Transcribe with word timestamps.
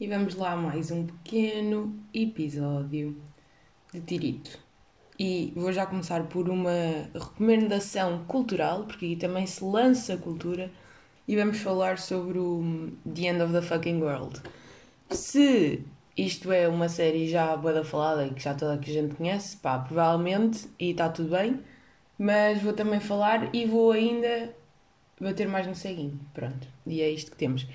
E 0.00 0.08
vamos 0.08 0.34
lá 0.34 0.52
a 0.52 0.56
mais 0.56 0.90
um 0.90 1.04
pequeno 1.04 1.94
episódio 2.14 3.20
de 3.92 4.00
Tirito. 4.00 4.58
E 5.18 5.52
vou 5.54 5.70
já 5.74 5.84
começar 5.84 6.22
por 6.22 6.48
uma 6.48 6.70
recomendação 7.12 8.24
cultural, 8.24 8.84
porque 8.84 9.04
aqui 9.04 9.16
também 9.16 9.46
se 9.46 9.62
lança 9.62 10.16
cultura, 10.16 10.70
e 11.28 11.36
vamos 11.36 11.58
falar 11.58 11.98
sobre 11.98 12.38
o 12.38 12.90
The 13.14 13.26
End 13.26 13.42
of 13.42 13.52
the 13.52 13.60
Fucking 13.60 14.00
World. 14.00 14.40
Se 15.10 15.84
isto 16.16 16.50
é 16.50 16.66
uma 16.66 16.88
série 16.88 17.28
já 17.28 17.54
boa 17.54 17.84
falada 17.84 18.26
e 18.26 18.32
que 18.32 18.42
já 18.42 18.54
toda 18.54 18.72
a 18.72 18.82
gente 18.82 19.16
conhece, 19.16 19.58
pá, 19.58 19.80
provavelmente, 19.80 20.66
e 20.78 20.92
está 20.92 21.10
tudo 21.10 21.36
bem, 21.36 21.60
mas 22.18 22.62
vou 22.62 22.72
também 22.72 23.00
falar 23.00 23.54
e 23.54 23.66
vou 23.66 23.92
ainda 23.92 24.54
bater 25.20 25.46
mais 25.46 25.66
no 25.66 25.74
ceguinho. 25.74 26.18
Pronto, 26.32 26.66
e 26.86 27.02
é 27.02 27.10
isto 27.10 27.32
que 27.32 27.36
temos. 27.36 27.66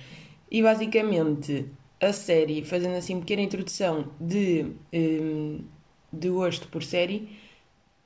E 0.50 0.64
basicamente 0.64 1.70
a 2.02 2.14
série, 2.14 2.64
fazendo 2.64 2.96
assim 2.96 3.20
pequena 3.20 3.42
introdução 3.42 4.12
de, 4.20 4.66
um, 4.94 5.62
de 6.12 6.30
gosto 6.30 6.68
por 6.68 6.84
série, 6.84 7.30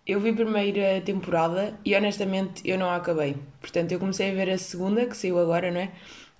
eu 0.05 0.19
vi 0.19 0.29
a 0.29 0.33
primeira 0.33 1.01
temporada 1.01 1.79
e 1.85 1.95
honestamente 1.95 2.67
eu 2.67 2.77
não 2.77 2.89
a 2.89 2.95
acabei. 2.95 3.35
Portanto, 3.61 3.91
eu 3.91 3.99
comecei 3.99 4.31
a 4.31 4.33
ver 4.33 4.49
a 4.49 4.57
segunda, 4.57 5.05
que 5.05 5.15
saiu 5.15 5.37
agora, 5.39 5.71
não 5.71 5.81
é? 5.81 5.91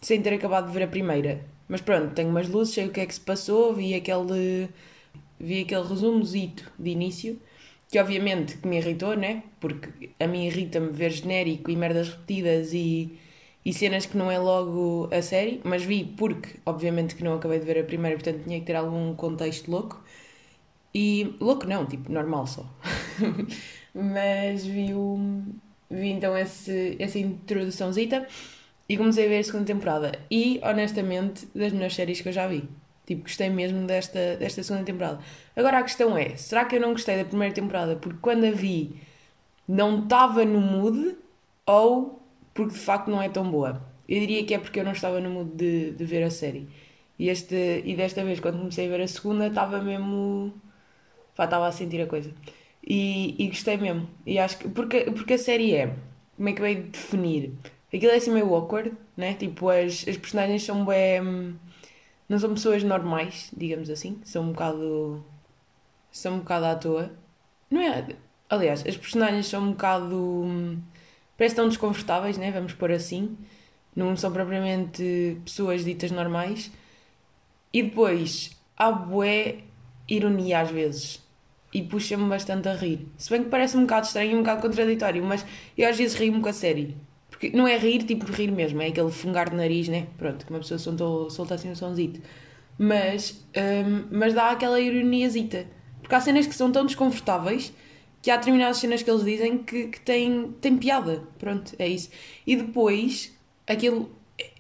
Sem 0.02 0.22
ter 0.22 0.34
acabado 0.34 0.68
de 0.68 0.74
ver 0.74 0.84
a 0.84 0.88
primeira. 0.88 1.46
Mas 1.68 1.82
pronto, 1.82 2.14
tenho 2.16 2.30
umas 2.30 2.48
luzes, 2.50 2.74
sei 2.74 2.88
o 2.88 2.92
que 2.92 3.00
é 3.02 3.06
que 3.06 3.14
se 3.14 3.22
passou, 3.22 3.74
vi 3.76 3.94
aquele, 3.94 4.70
vi 5.40 5.62
aquele 5.62 5.88
resumozito 5.88 6.72
de 6.80 6.90
início, 6.90 7.40
que 7.90 8.00
obviamente 8.00 8.58
que 8.58 8.68
me 8.68 8.78
irritou, 8.78 9.16
né? 9.16 9.44
Porque 9.60 10.12
a 10.20 10.28
mim 10.28 10.46
irrita-me 10.46 10.92
ver 10.92 11.12
genérico 11.12 11.70
e 11.70 11.76
merdas 11.76 12.10
repetidas 12.10 12.74
e 12.74 13.20
e 13.66 13.74
cenas 13.74 14.06
que 14.06 14.18
não 14.18 14.32
é 14.32 14.40
logo 14.40 15.10
a 15.12 15.22
série, 15.22 15.62
mas 15.64 15.84
vi 15.84 16.04
porque, 16.06 16.60
obviamente, 16.66 17.16
que 17.16 17.24
não 17.24 17.36
acabei 17.36 17.60
de 17.60 17.66
ver 17.66 17.80
a 17.80 17.84
primeira, 17.84 18.16
portanto 18.18 18.44
tinha 18.44 18.60
que 18.60 18.66
ter 18.66 18.76
algum 18.76 19.14
contexto 19.16 19.70
louco. 19.70 20.02
E 20.94 21.36
louco 21.40 21.68
não, 21.68 21.86
tipo, 21.86 22.12
normal 22.12 22.48
só. 22.48 22.66
mas 23.94 24.66
vi, 24.66 24.94
o, 24.94 25.44
vi 25.90 26.10
então 26.10 26.38
esse, 26.38 26.96
essa 27.00 27.20
introduçãozita 27.20 28.28
e 28.88 28.98
comecei 28.98 29.26
a 29.26 29.30
ver 29.30 29.40
a 29.40 29.44
segunda 29.44 29.66
temporada. 29.66 30.20
E, 30.32 30.60
honestamente, 30.64 31.48
das 31.54 31.72
melhores 31.72 31.96
séries 31.96 32.22
que 32.22 32.30
eu 32.30 32.34
já 32.34 32.48
vi. 32.48 32.68
Tipo, 33.06 33.24
gostei 33.24 33.50
mesmo 33.50 33.86
desta, 33.86 34.36
desta 34.38 34.64
segunda 34.64 34.86
temporada. 34.86 35.20
Agora 35.56 35.80
a 35.80 35.84
questão 35.84 36.18
é: 36.18 36.36
será 36.36 36.66
que 36.66 36.76
eu 36.76 36.80
não 36.80 36.92
gostei 36.92 37.18
da 37.18 37.26
primeira 37.26 37.54
temporada 37.54 37.96
porque 37.96 38.20
quando 38.22 38.46
a 38.46 38.52
vi 38.52 38.96
não 39.68 40.04
estava 40.04 40.46
no 40.46 40.62
mood 40.62 41.18
ou 41.66 42.19
porque 42.54 42.74
de 42.74 42.80
facto 42.80 43.10
não 43.10 43.22
é 43.22 43.30
tão 43.30 43.50
boa. 43.50 43.82
Eu 44.08 44.20
diria 44.20 44.44
que 44.46 44.54
é 44.54 44.60
porque 44.60 44.80
eu 44.80 44.84
não 44.84 44.92
estava 44.92 45.20
no 45.20 45.30
mood 45.30 45.52
de, 45.56 45.92
de 45.92 46.06
ver 46.06 46.24
a 46.24 46.32
série. 46.32 46.68
E, 47.20 47.30
este, 47.30 47.84
e 47.86 47.96
desta 47.96 48.24
vez, 48.24 48.40
quando 48.40 48.58
comecei 48.58 48.88
a 48.88 48.90
ver 48.90 49.02
a 49.02 49.08
segunda, 49.08 49.48
estava 49.48 49.82
mesmo. 49.82 50.54
Pá, 51.36 51.46
estava 51.46 51.68
a 51.68 51.72
sentir 51.72 52.02
a 52.02 52.08
coisa. 52.08 52.34
E, 52.86 53.36
e 53.38 53.48
gostei 53.50 53.78
mesmo. 53.78 54.10
E 54.26 54.40
acho 54.40 54.58
que. 54.58 54.70
Porque, 54.70 55.12
porque 55.12 55.34
a 55.34 55.38
série 55.38 55.76
é. 55.76 55.96
Como 56.38 56.50
é 56.50 56.54
que 56.54 56.62
eu 56.62 56.66
de 56.68 56.82
definir? 56.84 57.54
Aquilo 57.94 58.12
é 58.12 58.16
assim 58.16 58.32
meio 58.32 58.54
awkward, 58.56 58.94
né? 59.18 59.34
Tipo, 59.34 59.70
as, 59.70 60.08
as 60.08 60.18
personagens 60.18 60.64
são 60.64 60.86
bem. 60.86 61.56
Não 62.30 62.40
são 62.40 62.54
pessoas 62.54 62.84
normais, 62.84 63.52
digamos 63.56 63.90
assim. 63.90 64.20
São 64.24 64.44
um 64.46 64.52
bocado. 64.54 65.24
São 66.12 66.36
um 66.36 66.40
bocado 66.40 66.66
à 66.66 66.76
toa. 66.76 67.12
Não 67.70 67.82
é? 67.82 68.08
Aliás, 68.50 68.84
as 68.88 68.98
personagens 68.98 69.48
são 69.48 69.64
um 69.64 69.72
bocado 69.72 70.46
parece 71.40 71.56
tão 71.56 71.70
desconfortáveis, 71.70 72.38
né? 72.38 72.52
vamos 72.52 72.74
pôr 72.74 72.92
assim. 72.92 73.38
Não 73.96 74.16
são 74.18 74.32
propriamente 74.32 75.38
pessoas 75.46 75.86
ditas 75.86 76.12
normais. 76.12 76.70
E 77.74 77.82
depois, 77.82 78.52
há 78.78 78.92
bué 78.92 79.60
ironia 80.08 80.60
às 80.60 80.70
vezes. 80.70 81.26
E 81.74 81.82
puxa-me 81.82 82.28
bastante 82.28 82.68
a 82.68 82.76
rir. 82.76 83.08
Se 83.18 83.30
bem 83.30 83.44
que 83.44 83.50
parece 83.50 83.78
um 83.78 83.82
bocado 83.82 84.06
estranho 84.06 84.34
e 84.34 84.36
um 84.36 84.40
bocado 84.40 84.62
contraditório, 84.62 85.24
mas 85.24 85.46
eu 85.78 85.88
às 85.90 85.98
vezes 85.98 86.20
rio-me 86.20 86.42
com 86.42 86.50
a 86.50 86.54
série. 86.54 86.98
Porque 87.30 87.52
não 87.52 87.66
é 87.68 87.78
rir, 87.78 88.04
tipo 88.04 88.30
rir 88.32 88.52
mesmo, 88.52 88.82
é 88.82 88.88
aquele 88.88 89.12
fungar 89.12 89.50
de 89.50 89.56
nariz, 89.56 89.88
né? 89.88 90.08
Pronto, 90.18 90.46
que 90.46 90.52
uma 90.52 90.60
pessoa 90.60 90.78
soltou, 90.78 91.30
solta 91.30 91.56
assim 91.56 91.70
um 91.72 91.76
sonzito. 91.76 92.20
Mas, 92.78 93.46
um, 93.56 94.08
mas 94.12 94.34
dá 94.34 94.52
aquela 94.52 94.80
ironiazita. 94.80 95.68
Porque 96.02 96.14
há 96.16 96.20
cenas 96.20 96.48
que 96.48 96.56
são 96.56 96.70
tão 96.72 96.86
desconfortáveis 96.86 97.72
que 98.22 98.32
há 98.32 98.38
determinadas 98.38 98.78
cenas 98.78 99.02
que 99.02 99.10
eles 99.10 99.24
dizem 99.24 99.58
que, 99.60 99.88
que 99.88 100.00
têm, 100.02 100.52
têm 100.62 100.78
piada. 100.78 101.24
Pronto, 101.38 101.74
é 101.80 101.88
isso. 101.88 102.10
E 102.46 102.56
depois, 102.56 103.34
aquilo. 103.68 104.10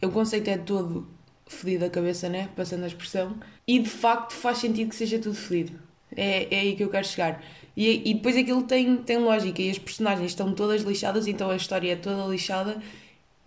O 0.01 0.09
conceito 0.09 0.49
é 0.49 0.57
todo 0.57 1.07
fedido 1.47 1.85
a 1.85 1.89
cabeça, 1.89 2.29
né? 2.29 2.49
Passando 2.55 2.83
a 2.83 2.87
expressão. 2.87 3.37
E 3.67 3.79
de 3.79 3.89
facto 3.89 4.33
faz 4.33 4.59
sentido 4.59 4.89
que 4.89 4.95
seja 4.95 5.19
tudo 5.19 5.35
fedido. 5.35 5.79
É, 6.15 6.53
é 6.53 6.59
aí 6.59 6.75
que 6.75 6.83
eu 6.83 6.89
quero 6.89 7.05
chegar. 7.05 7.43
E, 7.75 8.09
e 8.09 8.13
depois 8.13 8.35
aquilo 8.35 8.63
tem, 8.63 8.97
tem 8.97 9.17
lógica 9.17 9.61
e 9.61 9.69
as 9.69 9.79
personagens 9.79 10.31
estão 10.31 10.53
todas 10.53 10.81
lixadas, 10.81 11.27
então 11.27 11.49
a 11.49 11.55
história 11.55 11.93
é 11.93 11.95
toda 11.95 12.25
lixada 12.27 12.81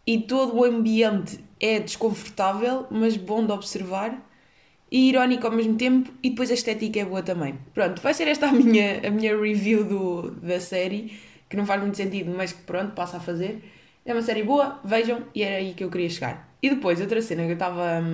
e 0.06 0.18
todo 0.18 0.56
o 0.56 0.64
ambiente 0.64 1.38
é 1.60 1.78
desconfortável, 1.78 2.86
mas 2.90 3.16
bom 3.16 3.44
de 3.44 3.52
observar 3.52 4.18
e 4.92 5.08
irónico 5.08 5.46
ao 5.46 5.52
mesmo 5.54 5.74
tempo 5.76 6.12
e 6.22 6.28
depois 6.30 6.50
a 6.50 6.54
estética 6.54 7.00
é 7.00 7.04
boa 7.06 7.22
também. 7.22 7.58
Pronto, 7.72 8.02
vai 8.02 8.12
ser 8.12 8.28
esta 8.28 8.48
a 8.48 8.52
minha, 8.52 9.00
a 9.08 9.10
minha 9.10 9.34
review 9.34 9.84
do, 9.84 10.30
da 10.32 10.60
série, 10.60 11.18
que 11.48 11.56
não 11.56 11.64
faz 11.64 11.80
muito 11.80 11.96
sentido, 11.96 12.30
mas 12.36 12.52
que 12.52 12.62
pronto, 12.62 12.92
passa 12.94 13.16
a 13.16 13.20
fazer. 13.20 13.64
É 14.04 14.12
uma 14.12 14.20
série 14.20 14.42
boa, 14.42 14.80
vejam, 14.84 15.24
e 15.34 15.42
era 15.42 15.56
aí 15.56 15.72
que 15.72 15.82
eu 15.82 15.90
queria 15.90 16.10
chegar. 16.10 16.46
E 16.62 16.68
depois, 16.68 17.00
outra 17.00 17.22
cena 17.22 17.44
que 17.44 17.50
eu 17.50 17.54
estava 17.54 18.04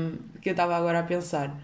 que 0.41 0.49
eu 0.51 0.53
estava 0.53 0.77
agora 0.77 1.01
a 1.01 1.03
pensar, 1.03 1.61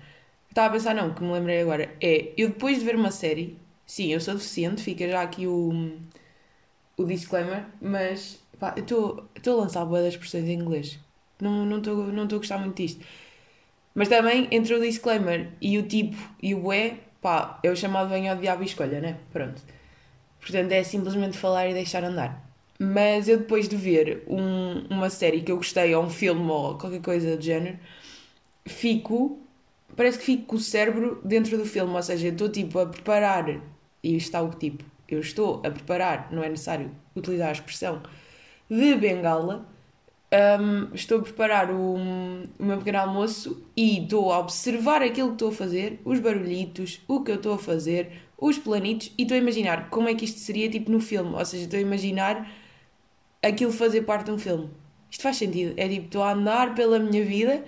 estava 0.51 0.69
a 0.69 0.71
pensar 0.73 0.95
não, 0.95 1.15
que 1.15 1.23
me 1.23 1.33
lembrei 1.33 1.61
agora, 1.63 1.95
é, 2.01 2.33
eu 2.37 2.49
depois 2.49 2.79
de 2.81 2.85
ver 2.85 2.97
uma 2.97 3.13
série, 3.13 3.57
sim, 3.87 4.13
eu 4.13 4.21
sou 4.21 4.35
deficiente, 4.35 4.83
fica 4.83 5.09
já 5.09 5.23
aqui 5.23 5.47
o, 5.47 5.93
o 6.97 7.05
disclaimer, 7.05 7.67
mas 7.81 8.39
pá, 8.59 8.75
eu 8.77 8.83
estou 8.83 9.61
a 9.61 9.63
lançar 9.63 9.85
boas 9.85 10.07
expressões 10.07 10.45
em 10.49 10.55
inglês. 10.55 10.99
Não 11.41 11.79
estou 11.79 11.97
não 12.09 12.13
não 12.13 12.23
a 12.25 12.39
gostar 12.39 12.59
muito 12.59 12.77
disto. 12.77 13.05
Mas 13.94 14.09
também, 14.09 14.49
entre 14.50 14.75
o 14.75 14.81
disclaimer 14.81 15.53
e 15.60 15.78
o 15.78 15.84
tipo 15.84 16.16
e 16.43 16.55
o 16.55 16.72
é, 16.72 16.97
pá, 17.22 17.60
o 17.65 17.77
chamado 17.77 18.09
venho 18.10 18.31
ao 18.32 18.38
diabo 18.38 18.62
e 18.62 18.66
escolha, 18.66 19.00
né? 19.00 19.19
Pronto. 19.32 19.62
Portanto, 20.41 20.72
é 20.72 20.82
simplesmente 20.82 21.38
falar 21.38 21.69
e 21.69 21.75
deixar 21.75 22.03
andar. 22.05 22.44
Mas 22.78 23.28
eu 23.28 23.38
depois 23.38 23.69
de 23.69 23.77
ver 23.77 24.25
um, 24.27 24.84
uma 24.91 25.09
série 25.09 25.43
que 25.43 25.53
eu 25.53 25.56
gostei, 25.56 25.94
ou 25.94 26.05
um 26.05 26.10
filme, 26.10 26.50
ou 26.50 26.77
qualquer 26.77 27.00
coisa 27.00 27.37
do 27.37 27.43
género, 27.43 27.78
fico. 28.66 29.41
Parece 29.97 30.19
que 30.19 30.25
fico 30.25 30.47
com 30.47 30.56
o 30.56 30.61
cérebro 30.61 31.21
dentro 31.25 31.56
do 31.56 31.65
filme, 31.65 31.94
ou 31.94 32.03
seja, 32.03 32.26
eu 32.26 32.32
estou 32.32 32.49
tipo 32.49 32.81
a 32.81 32.87
preparar, 32.87 33.61
e 34.03 34.16
está 34.16 34.43
o 34.43 34.50
tipo, 34.50 34.84
eu 35.09 35.21
estou 35.21 35.62
a 35.65 35.71
preparar, 35.71 36.28
não 36.32 36.43
é 36.43 36.49
necessário 36.49 36.91
utilizar 37.15 37.50
a 37.50 37.53
expressão, 37.53 38.03
de 38.69 38.97
bengala 38.97 39.69
um, 40.34 40.95
estou 40.95 41.19
a 41.19 41.22
preparar 41.22 41.71
o, 41.71 41.95
o 41.95 42.65
meu 42.65 42.78
pequeno 42.78 42.99
almoço 42.99 43.65
e 43.77 44.03
estou 44.03 44.33
a 44.33 44.39
observar 44.39 45.03
aquilo 45.03 45.28
que 45.28 45.34
estou 45.34 45.49
a 45.50 45.53
fazer, 45.53 46.00
os 46.05 46.19
barulhitos, 46.19 47.00
o 47.06 47.22
que 47.22 47.31
eu 47.31 47.37
estou 47.37 47.55
a 47.55 47.59
fazer, 47.59 48.22
os 48.39 48.59
planitos 48.59 49.12
e 49.17 49.23
estou 49.23 49.37
a 49.37 49.39
imaginar 49.39 49.89
como 49.91 50.09
é 50.09 50.15
que 50.15 50.25
isto 50.25 50.41
seria 50.41 50.69
tipo 50.69 50.91
no 50.91 51.00
filme. 51.00 51.34
Ou 51.34 51.44
seja, 51.44 51.65
estou 51.65 51.78
a 51.78 51.83
imaginar 51.83 52.50
aquilo 53.43 53.73
fazer 53.73 54.03
parte 54.03 54.27
de 54.27 54.33
um 54.33 54.39
filme. 54.39 54.71
Isto 55.11 55.23
faz 55.23 55.37
sentido. 55.37 55.75
É 55.77 55.89
tipo, 55.89 56.06
estou 56.06 56.23
a 56.23 56.33
andar 56.33 56.75
pela 56.75 56.99
minha 56.99 57.25
vida 57.25 57.65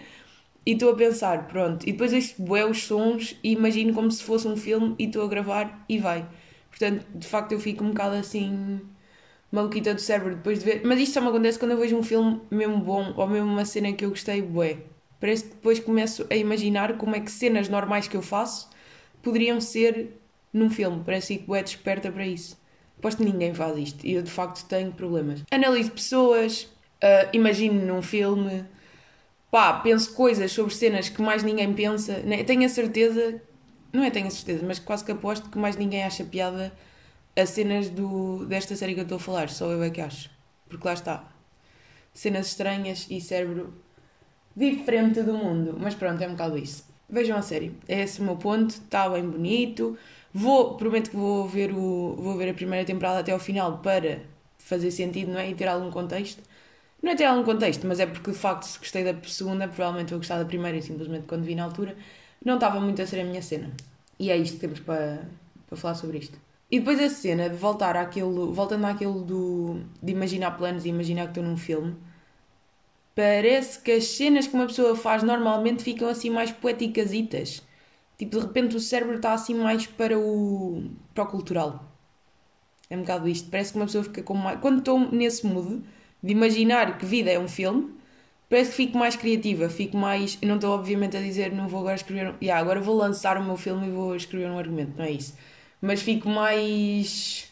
e 0.65 0.73
estou 0.73 0.91
a 0.91 0.97
pensar, 0.97 1.47
pronto. 1.47 1.89
E 1.89 1.93
depois 1.93 2.13
isto 2.13 2.43
bué 2.43 2.65
os 2.65 2.85
sons 2.85 3.37
e 3.45 3.53
imagino 3.53 3.95
como 3.95 4.11
se 4.11 4.23
fosse 4.23 4.49
um 4.49 4.57
filme 4.57 4.97
e 4.99 5.05
estou 5.05 5.23
a 5.25 5.29
gravar 5.29 5.85
e 5.89 5.99
vai. 5.99 6.27
Portanto, 6.71 7.07
de 7.15 7.27
facto, 7.27 7.53
eu 7.53 7.61
fico 7.61 7.85
um 7.85 7.89
bocado 7.91 8.17
assim 8.17 8.81
maluquita 9.51 9.95
do 9.95 10.01
cérebro 10.01 10.37
depois 10.37 10.59
de 10.59 10.65
ver. 10.65 10.83
Mas 10.85 11.01
isto 11.01 11.15
só 11.15 11.21
me 11.21 11.29
acontece 11.29 11.59
quando 11.59 11.73
eu 11.73 11.79
vejo 11.79 11.97
um 11.97 12.03
filme 12.03 12.41
mesmo 12.51 12.79
bom 12.79 13.15
ou 13.17 13.27
mesmo 13.27 13.49
uma 13.49 13.65
cena 13.65 13.93
que 13.93 14.05
eu 14.05 14.11
gostei, 14.11 14.43
bué. 14.43 14.79
Parece 15.21 15.45
que 15.45 15.51
depois 15.51 15.81
começo 15.81 16.27
a 16.31 16.37
imaginar 16.37 16.97
como 16.97 17.17
é 17.17 17.21
que 17.21 17.31
cenas 17.31 17.69
normais 17.69 18.07
que 18.07 18.17
eu 18.17 18.23
faço 18.23 18.69
poderiam 19.23 19.61
ser 19.61 20.19
num 20.53 20.71
filme. 20.71 21.03
Parece 21.05 21.39
que 21.39 21.47
bué 21.47 21.63
desperta 21.63 22.11
para 22.11 22.27
isso. 22.27 22.59
Aposto 22.99 23.19
que 23.19 23.25
ninguém 23.25 23.55
faz 23.55 23.77
isto 23.79 24.07
e 24.07 24.15
eu 24.15 24.23
de 24.23 24.31
facto 24.31 24.67
tenho 24.67 24.93
problemas. 24.93 25.43
Analiso 25.51 25.91
pessoas, 25.91 26.63
uh, 27.03 27.29
imagino 27.33 27.85
num 27.85 28.03
filme, 28.03 28.65
pá, 29.51 29.75
penso 29.75 30.13
coisas 30.15 30.53
sobre 30.53 30.75
cenas 30.75 31.09
que 31.09 31.21
mais 31.21 31.43
ninguém 31.43 31.73
pensa. 31.73 32.19
Né? 32.21 32.43
Tenho 32.45 32.65
a 32.65 32.69
certeza, 32.69 33.41
não 33.93 34.03
é 34.03 34.11
tenho 34.11 34.27
a 34.27 34.31
certeza, 34.31 34.65
mas 34.67 34.79
quase 34.79 35.05
que 35.05 35.13
aposto 35.13 35.49
que 35.51 35.59
mais 35.59 35.77
ninguém 35.77 36.05
acha 36.05 36.25
piada 36.25 36.73
as 37.37 37.51
cenas 37.51 37.91
do, 37.91 38.47
desta 38.47 38.75
série 38.75 38.95
que 38.95 39.01
eu 39.01 39.05
estou 39.05 39.17
a 39.17 39.21
falar, 39.21 39.51
só 39.51 39.71
eu 39.71 39.83
é 39.83 39.91
que 39.91 40.01
acho. 40.01 40.31
Porque 40.69 40.87
lá 40.87 40.95
está. 40.95 41.29
Cenas 42.15 42.49
estranhas 42.49 43.07
e 43.11 43.21
cérebro 43.21 43.75
diferente 44.57 45.23
do 45.23 45.35
mundo. 45.35 45.77
Mas 45.79 45.95
pronto, 45.95 46.23
é 46.23 46.27
um 46.27 46.33
bocado 46.33 46.57
isso. 46.57 46.85
Vejam 47.09 47.37
a 47.37 47.43
série. 47.43 47.77
É 47.87 48.01
esse 48.01 48.21
o 48.21 48.25
meu 48.25 48.37
ponto. 48.37 48.71
Está 48.71 49.09
bem 49.09 49.29
bonito. 49.29 49.99
Vou, 50.33 50.77
prometo 50.77 51.11
que 51.11 51.17
vou 51.17 51.47
ver, 51.47 51.73
o, 51.73 52.17
vou 52.19 52.37
ver 52.37 52.51
a 52.51 52.55
primeira 52.55 52.85
temporada 52.85 53.21
até 53.21 53.33
ao 53.33 53.39
final 53.39 53.79
para 53.79 54.21
fazer 54.59 54.91
sentido, 54.91 55.33
não 55.33 55.39
é? 55.39 55.51
E 55.51 55.55
ter 55.55 55.69
algum 55.69 55.91
contexto. 55.91 56.43
Não 57.03 57.13
é 57.13 57.15
ter 57.15 57.25
algum 57.25 57.45
contexto, 57.45 57.87
mas 57.87 58.01
é 58.01 58.07
porque 58.07 58.31
de 58.33 58.37
facto, 58.37 58.65
se 58.65 58.79
gostei 58.79 59.05
da 59.05 59.15
segunda, 59.29 59.69
provavelmente 59.69 60.11
vou 60.11 60.19
gostar 60.19 60.39
da 60.39 60.45
primeira 60.45 60.77
e 60.79 60.83
simplesmente 60.83 61.27
quando 61.27 61.45
vi 61.45 61.55
na 61.55 61.65
altura, 61.65 61.97
não 62.45 62.55
estava 62.55 62.81
muito 62.81 63.01
a 63.01 63.07
ser 63.07 63.21
a 63.21 63.25
minha 63.25 63.43
cena. 63.43 63.71
E 64.19 64.31
é 64.31 64.37
isto 64.37 64.55
que 64.55 64.61
temos 64.61 64.81
para, 64.81 65.23
para 65.69 65.77
falar 65.77 65.95
sobre 65.95 66.19
isto. 66.19 66.46
E 66.71 66.79
depois 66.79 67.01
a 67.01 67.09
cena 67.11 67.49
de 67.49 67.57
voltar 67.57 67.97
àquilo, 67.97 68.53
voltando 68.53 68.87
àquilo 68.87 69.23
do, 69.23 69.81
de 70.03 70.13
imaginar 70.13 70.53
planos 70.53 70.85
e 70.85 70.89
imaginar 70.89 71.25
que 71.25 71.31
estou 71.31 71.45
num 71.45 71.57
filme, 71.57 71.97
parece 73.15 73.81
que 73.81 73.91
as 73.93 74.05
cenas 74.09 74.47
que 74.47 74.55
uma 74.55 74.67
pessoa 74.67 74.95
faz 74.97 75.23
normalmente 75.23 75.83
ficam 75.83 76.09
assim 76.09 76.31
mais 76.31 76.51
poéticasitas. 76.53 77.63
Tipo, 78.19 78.37
de 78.39 78.43
repente 78.47 78.77
o 78.77 78.81
cérebro 78.81 79.17
está 79.17 79.33
assim 79.33 79.55
mais 79.55 79.87
para 79.87 80.19
o, 80.19 80.91
para 81.15 81.25
o 81.25 81.27
cultural. 81.29 81.85
É 82.91 82.97
um 82.97 83.01
bocado 83.01 83.29
isto. 83.29 83.51
Parece 83.51 83.73
que 83.73 83.79
uma 83.79 83.87
pessoa 83.87 84.05
fica 84.05 84.23
com 84.23 84.35
mais. 84.35 84.61
Quando 84.61 84.79
estou 84.79 84.99
nesse 85.13 85.47
mood 85.47 85.83
de 86.23 86.33
imaginar 86.33 86.99
que 86.99 87.05
vida 87.07 87.31
é 87.31 87.39
um 87.39 87.49
filme, 87.49 87.95
parece 88.49 88.71
que 88.71 88.77
fico 88.77 88.99
mais 88.99 89.17
criativa, 89.17 89.69
fico 89.69 89.97
mais. 89.97 90.39
Não 90.43 90.57
estou, 90.57 90.73
obviamente, 90.75 91.17
a 91.17 91.21
dizer 91.21 91.53
não 91.53 91.69
vou 91.69 91.81
agora 91.81 91.97
escrever. 91.97 92.35
Yeah, 92.43 92.61
agora 92.61 92.81
vou 92.81 92.97
lançar 92.97 93.39
o 93.39 93.45
meu 93.45 93.57
filme 93.57 93.89
e 93.89 93.91
vou 93.91 94.15
escrever 94.17 94.51
um 94.51 94.59
argumento, 94.59 94.97
não 94.97 95.05
é 95.05 95.11
isso. 95.11 95.35
Mas 95.81 96.03
fico 96.03 96.29
mais. 96.29 97.51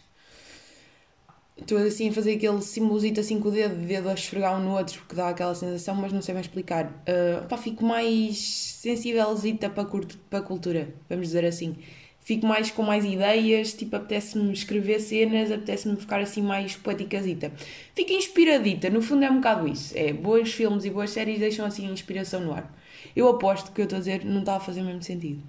Estou 1.56 1.78
assim 1.78 2.08
a 2.08 2.12
fazer 2.12 2.34
aquele 2.34 2.60
simbolzito 2.62 3.20
assim 3.20 3.38
com 3.38 3.48
o 3.48 3.52
dedo, 3.52 3.80
o 3.80 3.86
dedo 3.86 4.08
a 4.08 4.14
esfregar 4.14 4.58
um 4.58 4.64
no 4.64 4.76
outro, 4.76 4.98
porque 4.98 5.14
dá 5.14 5.28
aquela 5.28 5.54
sensação, 5.54 5.94
mas 5.94 6.12
não 6.12 6.20
sei 6.20 6.34
bem 6.34 6.40
explicar. 6.40 6.86
Uh, 6.86 7.46
pá, 7.48 7.56
fico 7.56 7.84
mais 7.84 8.36
sensivelzita 8.38 9.70
para, 9.70 9.84
a 9.84 10.42
cultura, 10.42 10.92
vamos 11.08 11.28
dizer 11.28 11.44
assim 11.44 11.76
fico 12.24 12.46
mais 12.46 12.70
com 12.70 12.82
mais 12.82 13.04
ideias, 13.04 13.74
tipo, 13.74 13.94
apetece-me 13.94 14.52
escrever 14.52 14.98
cenas, 14.98 15.52
apetece-me 15.52 15.94
ficar 15.96 16.20
assim 16.20 16.42
mais 16.42 16.74
poeticazita. 16.74 17.52
Fico 17.94 18.12
inspiradita, 18.12 18.90
no 18.90 19.02
fundo 19.02 19.24
é 19.24 19.30
um 19.30 19.36
bocado 19.36 19.68
isso. 19.68 19.96
É, 19.96 20.12
bons 20.12 20.52
filmes 20.52 20.84
e 20.84 20.90
boas 20.90 21.10
séries 21.10 21.38
deixam 21.38 21.66
assim 21.66 21.86
inspiração 21.92 22.40
no 22.40 22.52
ar. 22.52 22.74
Eu 23.14 23.28
aposto 23.28 23.70
que 23.72 23.80
eu 23.80 23.84
estou 23.84 23.98
a 23.98 24.00
dizer 24.00 24.24
não 24.24 24.40
está 24.40 24.56
a 24.56 24.60
fazer 24.60 24.80
o 24.80 24.84
mesmo 24.84 25.02
sentido. 25.02 25.42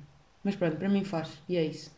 Mas 0.44 0.56
pronto, 0.56 0.76
para 0.76 0.90
mim 0.90 1.04
faz, 1.04 1.30
e 1.50 1.58
é 1.58 1.64
isso. 1.64 1.95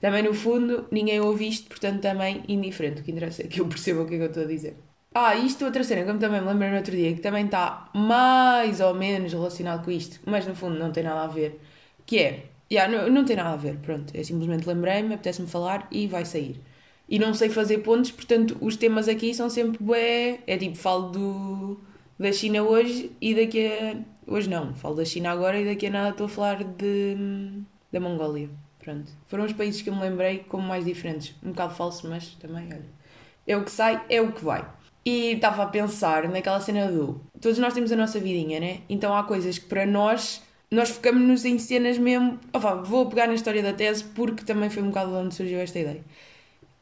Também 0.00 0.22
no 0.22 0.34
fundo, 0.34 0.86
ninguém 0.90 1.20
ouve 1.20 1.48
isto, 1.48 1.68
portanto 1.68 2.00
também 2.00 2.42
indiferente. 2.48 3.00
O 3.00 3.04
que 3.04 3.10
interessa 3.10 3.42
é 3.42 3.46
que 3.48 3.60
eu 3.60 3.66
perceba 3.68 4.02
o 4.02 4.06
que 4.06 4.14
é 4.14 4.18
que 4.18 4.24
eu 4.24 4.28
estou 4.28 4.44
a 4.44 4.46
dizer. 4.46 4.76
Ah, 5.14 5.34
isto 5.36 5.64
outra 5.64 5.82
cena 5.82 6.04
que 6.04 6.10
eu 6.10 6.18
também 6.18 6.40
me 6.40 6.46
lembrei 6.46 6.70
no 6.70 6.76
outro 6.76 6.94
dia, 6.94 7.14
que 7.14 7.20
também 7.20 7.46
está 7.46 7.90
mais 7.94 8.80
ou 8.80 8.94
menos 8.94 9.32
relacionado 9.32 9.84
com 9.84 9.90
isto, 9.90 10.20
mas 10.26 10.46
no 10.46 10.54
fundo 10.54 10.78
não 10.78 10.92
tem 10.92 11.02
nada 11.02 11.22
a 11.24 11.26
ver, 11.26 11.60
que 12.06 12.18
é 12.18 12.44
Yeah, 12.70 12.90
não, 12.92 13.08
não 13.10 13.24
tem 13.24 13.36
nada 13.36 13.50
a 13.54 13.56
ver, 13.56 13.78
pronto. 13.78 14.14
É 14.14 14.22
simplesmente 14.22 14.66
lembrei-me, 14.68 15.14
apetece-me 15.14 15.48
falar 15.48 15.88
e 15.90 16.06
vai 16.06 16.24
sair. 16.24 16.60
E 17.08 17.18
não 17.18 17.32
sei 17.32 17.48
fazer 17.48 17.78
pontos, 17.78 18.10
portanto, 18.10 18.56
os 18.60 18.76
temas 18.76 19.08
aqui 19.08 19.32
são 19.34 19.48
sempre 19.48 19.82
bué. 19.82 20.40
É 20.46 20.56
tipo, 20.58 20.76
falo 20.76 21.10
do, 21.10 21.80
da 22.18 22.30
China 22.32 22.62
hoje 22.62 23.10
e 23.20 23.34
daqui 23.34 23.66
a. 23.66 23.96
Hoje 24.26 24.48
não, 24.50 24.74
falo 24.74 24.96
da 24.96 25.04
China 25.06 25.30
agora 25.30 25.58
e 25.58 25.64
daqui 25.64 25.86
a 25.86 25.90
nada 25.90 26.10
estou 26.10 26.26
a 26.26 26.28
falar 26.28 26.62
de, 26.64 27.16
da 27.90 27.98
Mongólia. 28.00 28.50
Pronto. 28.88 29.12
Foram 29.26 29.44
os 29.44 29.52
países 29.52 29.82
que 29.82 29.90
eu 29.90 29.94
me 29.94 30.00
lembrei 30.00 30.38
como 30.48 30.66
mais 30.66 30.82
diferentes. 30.82 31.34
Um 31.42 31.50
bocado 31.50 31.74
falso, 31.74 32.08
mas 32.08 32.28
também, 32.36 32.68
olha. 32.72 32.86
É 33.46 33.54
o 33.54 33.62
que 33.62 33.70
sai, 33.70 34.02
é 34.08 34.18
o 34.18 34.32
que 34.32 34.42
vai. 34.42 34.66
E 35.04 35.32
estava 35.32 35.64
a 35.64 35.66
pensar 35.66 36.26
naquela 36.26 36.58
cena 36.58 36.90
do. 36.90 37.20
Todos 37.38 37.58
nós 37.58 37.74
temos 37.74 37.92
a 37.92 37.96
nossa 37.96 38.18
vidinha, 38.18 38.58
né? 38.58 38.80
Então 38.88 39.14
há 39.14 39.24
coisas 39.24 39.58
que 39.58 39.66
para 39.66 39.84
nós 39.84 40.42
nós 40.70 40.88
focamos-nos 40.88 41.44
em 41.44 41.58
cenas 41.58 41.98
mesmo. 41.98 42.40
Vá, 42.50 42.76
vou 42.76 43.10
pegar 43.10 43.26
na 43.26 43.34
história 43.34 43.62
da 43.62 43.74
tese 43.74 44.04
porque 44.04 44.42
também 44.42 44.70
foi 44.70 44.82
um 44.82 44.88
bocado 44.88 45.10
de 45.10 45.16
onde 45.18 45.34
surgiu 45.34 45.58
esta 45.58 45.78
ideia. 45.78 46.02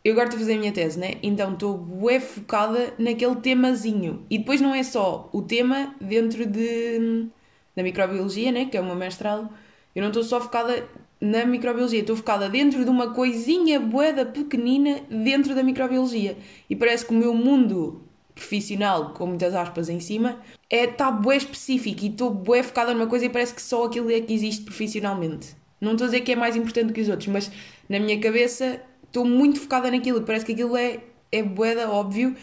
Eu 0.05 0.13
agora 0.13 0.29
estou 0.29 0.37
a 0.37 0.41
fazer 0.43 0.55
a 0.55 0.59
minha 0.59 0.73
tese, 0.73 1.01
né? 1.01 1.15
Então 1.25 1.55
estou 1.55 1.77
bué 1.77 2.21
focada 2.21 2.95
naquele 3.01 3.35
temazinho. 3.35 4.25
E 4.31 4.39
depois 4.39 4.61
não 4.61 4.73
é 4.73 4.85
só 4.85 5.29
o 5.33 5.43
tema 5.43 5.93
dentro 6.01 6.47
de, 6.47 7.27
da 7.75 7.83
microbiologia, 7.83 8.53
né? 8.53 8.67
Que 8.67 8.77
é 8.77 8.81
o 8.81 8.85
meu 8.85 8.95
mestrado. 8.95 9.51
Eu 9.93 10.03
não 10.03 10.11
estou 10.11 10.23
só 10.23 10.41
focada 10.41 10.87
na 11.27 11.45
microbiologia, 11.45 12.01
estou 12.01 12.17
focada 12.17 12.49
dentro 12.49 12.85
de 12.85 12.91
uma 12.91 13.13
coisinha 13.13 13.81
boeda 13.81 14.25
pequenina 14.25 15.01
dentro 15.11 15.55
da 15.55 15.63
microbiologia. 15.63 16.37
E 16.71 16.77
parece 16.77 17.05
que 17.05 17.13
o 17.13 17.17
meu 17.17 17.35
mundo 17.35 18.03
profissional, 18.35 19.13
com 19.13 19.27
muitas 19.27 19.55
aspas 19.55 19.89
em 19.89 19.99
cima, 19.99 20.39
é 20.71 20.85
está 20.85 21.11
bué 21.11 21.37
específico 21.37 22.05
e 22.05 22.09
estou 22.09 22.31
bué 22.31 22.63
focada 22.63 22.93
numa 22.95 23.07
coisa 23.07 23.25
e 23.25 23.29
parece 23.29 23.55
que 23.55 23.63
só 23.63 23.85
aquilo 23.85 24.11
é 24.11 24.21
que 24.21 24.33
existe 24.33 24.65
profissionalmente. 24.65 25.57
Não 25.81 25.93
estou 25.93 26.05
a 26.05 26.11
dizer 26.11 26.21
que 26.21 26.33
é 26.33 26.37
mais 26.37 26.55
importante 26.55 26.93
que 26.93 27.01
os 27.01 27.09
outros, 27.09 27.29
mas 27.29 27.51
na 27.89 27.99
minha 27.99 28.21
cabeça 28.21 28.81
estou 29.05 29.25
muito 29.25 29.59
focada 29.59 29.91
naquilo, 29.91 30.23
parece 30.23 30.45
que 30.45 30.53
aquilo 30.53 30.77
é, 30.77 31.01
é 31.33 31.43
bué 31.43 31.87
óbvio 31.87 32.37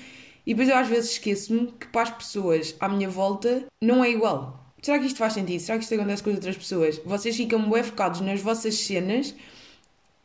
e 0.45 0.53
depois 0.53 0.67
eu 0.67 0.75
às 0.75 0.87
vezes 0.87 1.11
esqueço-me 1.11 1.67
que 1.67 1.87
para 1.87 2.01
as 2.01 2.11
pessoas 2.11 2.75
à 2.79 2.89
minha 2.89 3.09
volta 3.09 3.65
não 3.81 4.03
é 4.03 4.09
igual. 4.09 4.62
Será 4.83 4.99
que 4.99 5.05
isto 5.05 5.17
faz 5.17 5.31
sentido? 5.31 5.61
Será 5.61 5.77
que 5.77 5.85
isto 5.85 5.95
acontece 5.95 6.21
com 6.21 6.29
as 6.29 6.35
outras 6.35 6.57
pessoas? 6.57 7.01
Vocês 7.05 7.37
ficam 7.37 7.69
bué 7.69 7.81
focados 7.83 8.19
nas 8.19 8.41
vossas 8.41 8.75
cenas 8.75 9.33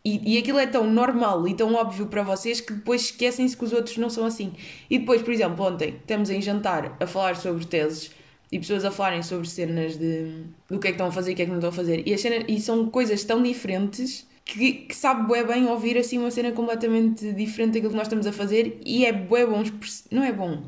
e, 0.05 0.35
e 0.35 0.39
aquilo 0.39 0.59
é 0.59 0.67
tão 0.67 0.91
normal 0.91 1.47
e 1.47 1.55
tão 1.55 1.73
óbvio 1.75 2.07
para 2.07 2.25
vocês 2.25 2.61
que 2.61 2.73
depois 2.73 3.03
esquecem-se 3.03 3.57
que 3.57 3.65
os 3.65 3.73
outros 3.73 3.97
não 3.99 4.11
são 4.11 4.27
assim. 4.27 4.53
E 4.91 4.99
depois, 4.99 5.23
por 5.23 5.33
exemplo, 5.33 5.65
ontem 5.65 5.91
estamos 6.01 6.29
em 6.29 6.43
jantar 6.43 6.97
a 6.99 7.07
falar 7.07 7.37
sobre 7.37 7.65
teses 7.67 8.11
e 8.51 8.59
pessoas 8.59 8.85
a 8.85 8.91
falarem 8.91 9.23
sobre 9.23 9.49
cenas 9.49 9.97
de 9.97 10.45
do 10.69 10.81
que 10.81 10.89
é 10.89 10.91
que 10.91 10.95
estão 10.97 11.07
a 11.07 11.13
fazer 11.13 11.31
e 11.31 11.33
o 11.35 11.37
que 11.37 11.43
é 11.43 11.45
que 11.45 11.51
não 11.53 11.59
estão 11.59 11.71
a 11.71 11.73
fazer. 11.73 12.03
E, 12.09 12.19
cenas, 12.19 12.45
e 12.49 12.59
são 12.61 12.91
coisas 12.91 13.23
tão 13.23 13.41
diferentes 13.41 14.27
que, 14.45 14.73
que 14.73 14.97
sabe 14.97 15.29
bué 15.29 15.45
bem 15.45 15.67
ouvir 15.67 15.97
assim 15.97 16.19
uma 16.19 16.33
cena 16.33 16.51
completamente 16.51 17.33
diferente 17.33 17.75
daquilo 17.75 17.91
que 17.91 17.97
nós 17.97 18.07
estamos 18.09 18.27
a 18.27 18.33
fazer 18.33 18.81
e 18.85 19.07
é 19.07 19.13
bué 19.13 19.47
bom, 19.47 19.63
não 20.11 20.25
é 20.25 20.33
bom, 20.33 20.65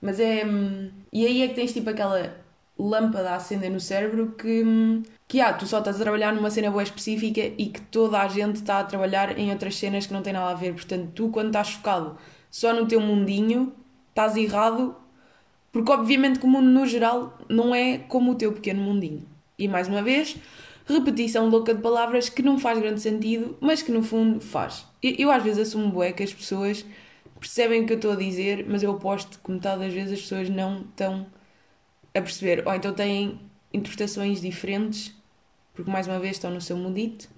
mas 0.00 0.18
é... 0.18 0.44
Hum, 0.44 0.90
e 1.12 1.26
aí 1.26 1.42
é 1.42 1.48
que 1.48 1.54
tens 1.54 1.72
tipo 1.72 1.90
aquela 1.90 2.39
lâmpada 2.88 3.30
a 3.30 3.36
acender 3.36 3.70
no 3.70 3.80
cérebro 3.80 4.34
que, 4.38 4.64
que 5.28 5.40
ah, 5.40 5.52
tu 5.52 5.66
só 5.66 5.78
estás 5.78 5.96
a 5.96 6.02
trabalhar 6.02 6.32
numa 6.32 6.50
cena 6.50 6.70
boa 6.70 6.82
específica 6.82 7.40
e 7.40 7.66
que 7.66 7.80
toda 7.82 8.20
a 8.20 8.28
gente 8.28 8.56
está 8.56 8.80
a 8.80 8.84
trabalhar 8.84 9.38
em 9.38 9.50
outras 9.50 9.76
cenas 9.76 10.06
que 10.06 10.12
não 10.12 10.22
têm 10.22 10.32
nada 10.32 10.50
a 10.50 10.54
ver. 10.54 10.72
Portanto, 10.72 11.10
tu, 11.14 11.28
quando 11.28 11.48
estás 11.48 11.70
focado 11.72 12.16
só 12.50 12.72
no 12.72 12.86
teu 12.86 13.00
mundinho, 13.00 13.72
estás 14.08 14.36
errado, 14.36 14.96
porque 15.70 15.90
obviamente 15.92 16.38
que 16.38 16.46
o 16.46 16.48
mundo 16.48 16.68
no 16.68 16.86
geral 16.86 17.38
não 17.48 17.74
é 17.74 17.98
como 17.98 18.32
o 18.32 18.34
teu 18.34 18.52
pequeno 18.52 18.82
mundinho. 18.82 19.22
E 19.58 19.68
mais 19.68 19.86
uma 19.86 20.02
vez, 20.02 20.36
repetição 20.86 21.48
louca 21.48 21.74
de 21.74 21.82
palavras 21.82 22.28
que 22.28 22.42
não 22.42 22.58
faz 22.58 22.78
grande 22.78 23.00
sentido, 23.00 23.56
mas 23.60 23.82
que 23.82 23.92
no 23.92 24.02
fundo 24.02 24.40
faz. 24.40 24.86
Eu, 25.02 25.14
eu 25.18 25.30
às 25.30 25.42
vezes 25.42 25.68
assumo 25.68 25.90
bué 25.90 26.12
que 26.12 26.22
as 26.22 26.32
pessoas 26.32 26.84
percebem 27.38 27.82
o 27.82 27.86
que 27.86 27.92
eu 27.92 27.96
estou 27.96 28.12
a 28.12 28.16
dizer, 28.16 28.66
mas 28.68 28.82
eu 28.82 28.92
aposto 28.92 29.38
que 29.42 29.50
metade 29.50 29.80
das 29.80 29.92
vezes 29.92 30.12
as 30.12 30.20
pessoas 30.20 30.48
não 30.50 30.80
estão 30.80 31.26
a 32.14 32.20
perceber, 32.20 32.66
ou 32.66 32.74
então 32.74 32.92
têm 32.92 33.40
interpretações 33.72 34.40
diferentes, 34.40 35.14
porque 35.74 35.90
mais 35.90 36.06
uma 36.06 36.18
vez 36.18 36.36
estão 36.36 36.50
no 36.50 36.60
seu 36.60 36.76
mundito 36.76 37.28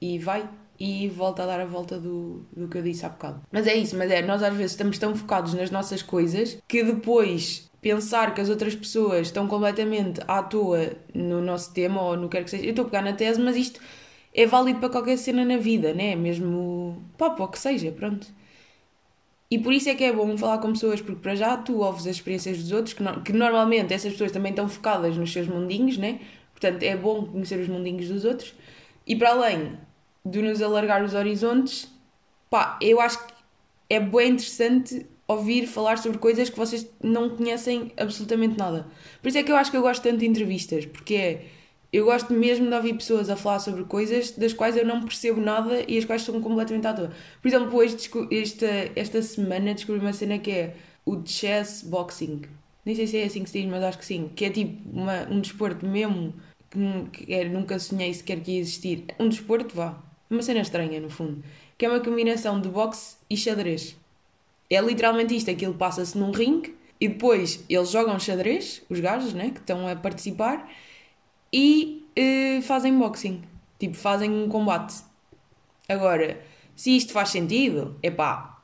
e 0.00 0.18
vai 0.18 0.48
e 0.78 1.08
volta 1.08 1.42
a 1.42 1.46
dar 1.46 1.60
a 1.60 1.64
volta 1.64 1.98
do, 1.98 2.44
do 2.54 2.68
que 2.68 2.78
eu 2.78 2.82
disse 2.82 3.06
há 3.06 3.08
bocado. 3.08 3.40
Mas 3.50 3.66
é 3.66 3.74
isso, 3.74 3.96
mas 3.96 4.10
é, 4.10 4.22
nós 4.22 4.42
às 4.42 4.54
vezes 4.54 4.72
estamos 4.72 4.98
tão 4.98 5.14
focados 5.14 5.54
nas 5.54 5.70
nossas 5.70 6.02
coisas 6.02 6.58
que 6.68 6.82
depois 6.82 7.70
pensar 7.80 8.34
que 8.34 8.40
as 8.40 8.48
outras 8.48 8.74
pessoas 8.74 9.28
estão 9.28 9.46
completamente 9.46 10.20
à 10.26 10.42
toa 10.42 10.92
no 11.14 11.40
nosso 11.40 11.72
tema 11.72 12.02
ou 12.02 12.16
no 12.16 12.28
que 12.28 12.36
quer 12.36 12.44
que 12.44 12.50
seja. 12.50 12.64
Eu 12.64 12.70
estou 12.70 12.84
a 12.84 12.88
pegar 12.88 13.02
na 13.02 13.12
tese, 13.12 13.40
mas 13.40 13.56
isto 13.56 13.80
é 14.34 14.44
válido 14.44 14.80
para 14.80 14.90
qualquer 14.90 15.16
cena 15.16 15.44
na 15.44 15.56
vida, 15.56 15.94
né? 15.94 16.14
Mesmo 16.14 17.02
pá, 17.16 17.30
para 17.30 17.44
o 17.44 17.48
que 17.48 17.58
seja, 17.58 17.90
pronto. 17.92 18.26
E 19.50 19.58
por 19.58 19.72
isso 19.72 19.88
é 19.88 19.94
que 19.94 20.02
é 20.02 20.12
bom 20.12 20.36
falar 20.36 20.58
com 20.58 20.72
pessoas, 20.72 21.00
porque 21.00 21.20
para 21.20 21.34
já 21.36 21.56
tu 21.56 21.80
ouves 21.80 22.06
as 22.06 22.16
experiências 22.16 22.58
dos 22.58 22.72
outros, 22.72 22.94
que, 22.94 23.02
no, 23.02 23.22
que 23.22 23.32
normalmente 23.32 23.94
essas 23.94 24.12
pessoas 24.12 24.32
também 24.32 24.50
estão 24.50 24.68
focadas 24.68 25.16
nos 25.16 25.32
seus 25.32 25.46
mundinhos, 25.46 25.96
né? 25.96 26.20
Portanto, 26.52 26.82
é 26.82 26.96
bom 26.96 27.26
conhecer 27.26 27.58
os 27.60 27.68
mundinhos 27.68 28.08
dos 28.08 28.24
outros. 28.24 28.54
E 29.06 29.14
para 29.14 29.30
além 29.30 29.78
de 30.24 30.42
nos 30.42 30.60
alargar 30.60 31.04
os 31.04 31.14
horizontes, 31.14 31.88
pá, 32.50 32.76
eu 32.80 33.00
acho 33.00 33.24
que 33.24 33.34
é 33.88 34.00
bem 34.00 34.30
interessante 34.30 35.06
ouvir 35.28 35.66
falar 35.66 35.98
sobre 35.98 36.18
coisas 36.18 36.50
que 36.50 36.56
vocês 36.56 36.88
não 37.02 37.30
conhecem 37.30 37.92
absolutamente 37.96 38.58
nada. 38.58 38.86
Por 39.20 39.28
isso 39.28 39.38
é 39.38 39.42
que 39.42 39.50
eu 39.50 39.56
acho 39.56 39.70
que 39.70 39.76
eu 39.76 39.82
gosto 39.82 40.02
tanto 40.02 40.18
de 40.18 40.26
entrevistas, 40.26 40.86
porque 40.86 41.14
é 41.14 41.44
eu 41.96 42.04
gosto 42.04 42.30
mesmo 42.34 42.68
de 42.68 42.74
ouvir 42.74 42.92
pessoas 42.92 43.30
a 43.30 43.36
falar 43.36 43.58
sobre 43.58 43.82
coisas 43.84 44.32
das 44.32 44.52
quais 44.52 44.76
eu 44.76 44.84
não 44.84 45.00
percebo 45.02 45.40
nada 45.40 45.82
e 45.88 45.96
as 45.96 46.04
quais 46.04 46.20
são 46.20 46.42
completamente 46.42 46.86
à 46.86 46.92
toa. 46.92 47.10
Por 47.40 47.48
exemplo, 47.48 47.74
hoje, 47.74 47.96
esta, 48.30 48.66
esta 48.94 49.22
semana 49.22 49.72
descobri 49.72 50.02
uma 50.02 50.12
cena 50.12 50.38
que 50.38 50.50
é 50.50 50.74
o 51.06 51.24
chess 51.24 51.82
boxing. 51.82 52.42
Nem 52.84 52.94
sei 52.94 53.06
se 53.06 53.16
é 53.16 53.24
assim 53.24 53.42
que 53.42 53.48
se 53.48 53.62
diz, 53.62 53.70
mas 53.70 53.82
acho 53.82 53.96
que 53.96 54.04
sim. 54.04 54.30
Que 54.36 54.44
é 54.44 54.50
tipo 54.50 54.76
uma, 54.92 55.26
um 55.30 55.40
desporto 55.40 55.86
mesmo 55.86 56.34
que, 57.12 57.32
é, 57.32 57.48
nunca 57.48 57.78
sonhei 57.78 58.12
sequer 58.12 58.40
que 58.40 58.52
ia 58.52 58.60
existir. 58.60 59.04
Um 59.18 59.30
desporto, 59.30 59.74
vá. 59.74 59.98
Uma 60.28 60.42
cena 60.42 60.60
estranha, 60.60 61.00
no 61.00 61.08
fundo. 61.08 61.42
Que 61.78 61.86
é 61.86 61.88
uma 61.88 62.00
combinação 62.00 62.60
de 62.60 62.68
boxe 62.68 63.16
e 63.30 63.38
xadrez. 63.38 63.96
É 64.68 64.78
literalmente 64.82 65.34
isto. 65.34 65.50
Aquilo 65.50 65.72
passa-se 65.72 66.18
num 66.18 66.30
ringue 66.30 66.74
e 67.00 67.08
depois 67.08 67.64
eles 67.70 67.90
jogam 67.90 68.18
xadrez, 68.18 68.82
os 68.90 69.00
gajos, 69.00 69.32
né, 69.32 69.50
que 69.50 69.60
estão 69.60 69.88
a 69.88 69.96
participar 69.96 70.68
e 71.52 72.06
uh, 72.18 72.62
fazem 72.62 72.96
boxing. 72.98 73.42
Tipo, 73.78 73.94
fazem 73.96 74.30
um 74.30 74.48
combate. 74.48 74.94
Agora, 75.88 76.40
se 76.74 76.96
isto 76.96 77.12
faz 77.12 77.30
sentido, 77.30 77.96
é 78.02 78.10
pá, 78.10 78.58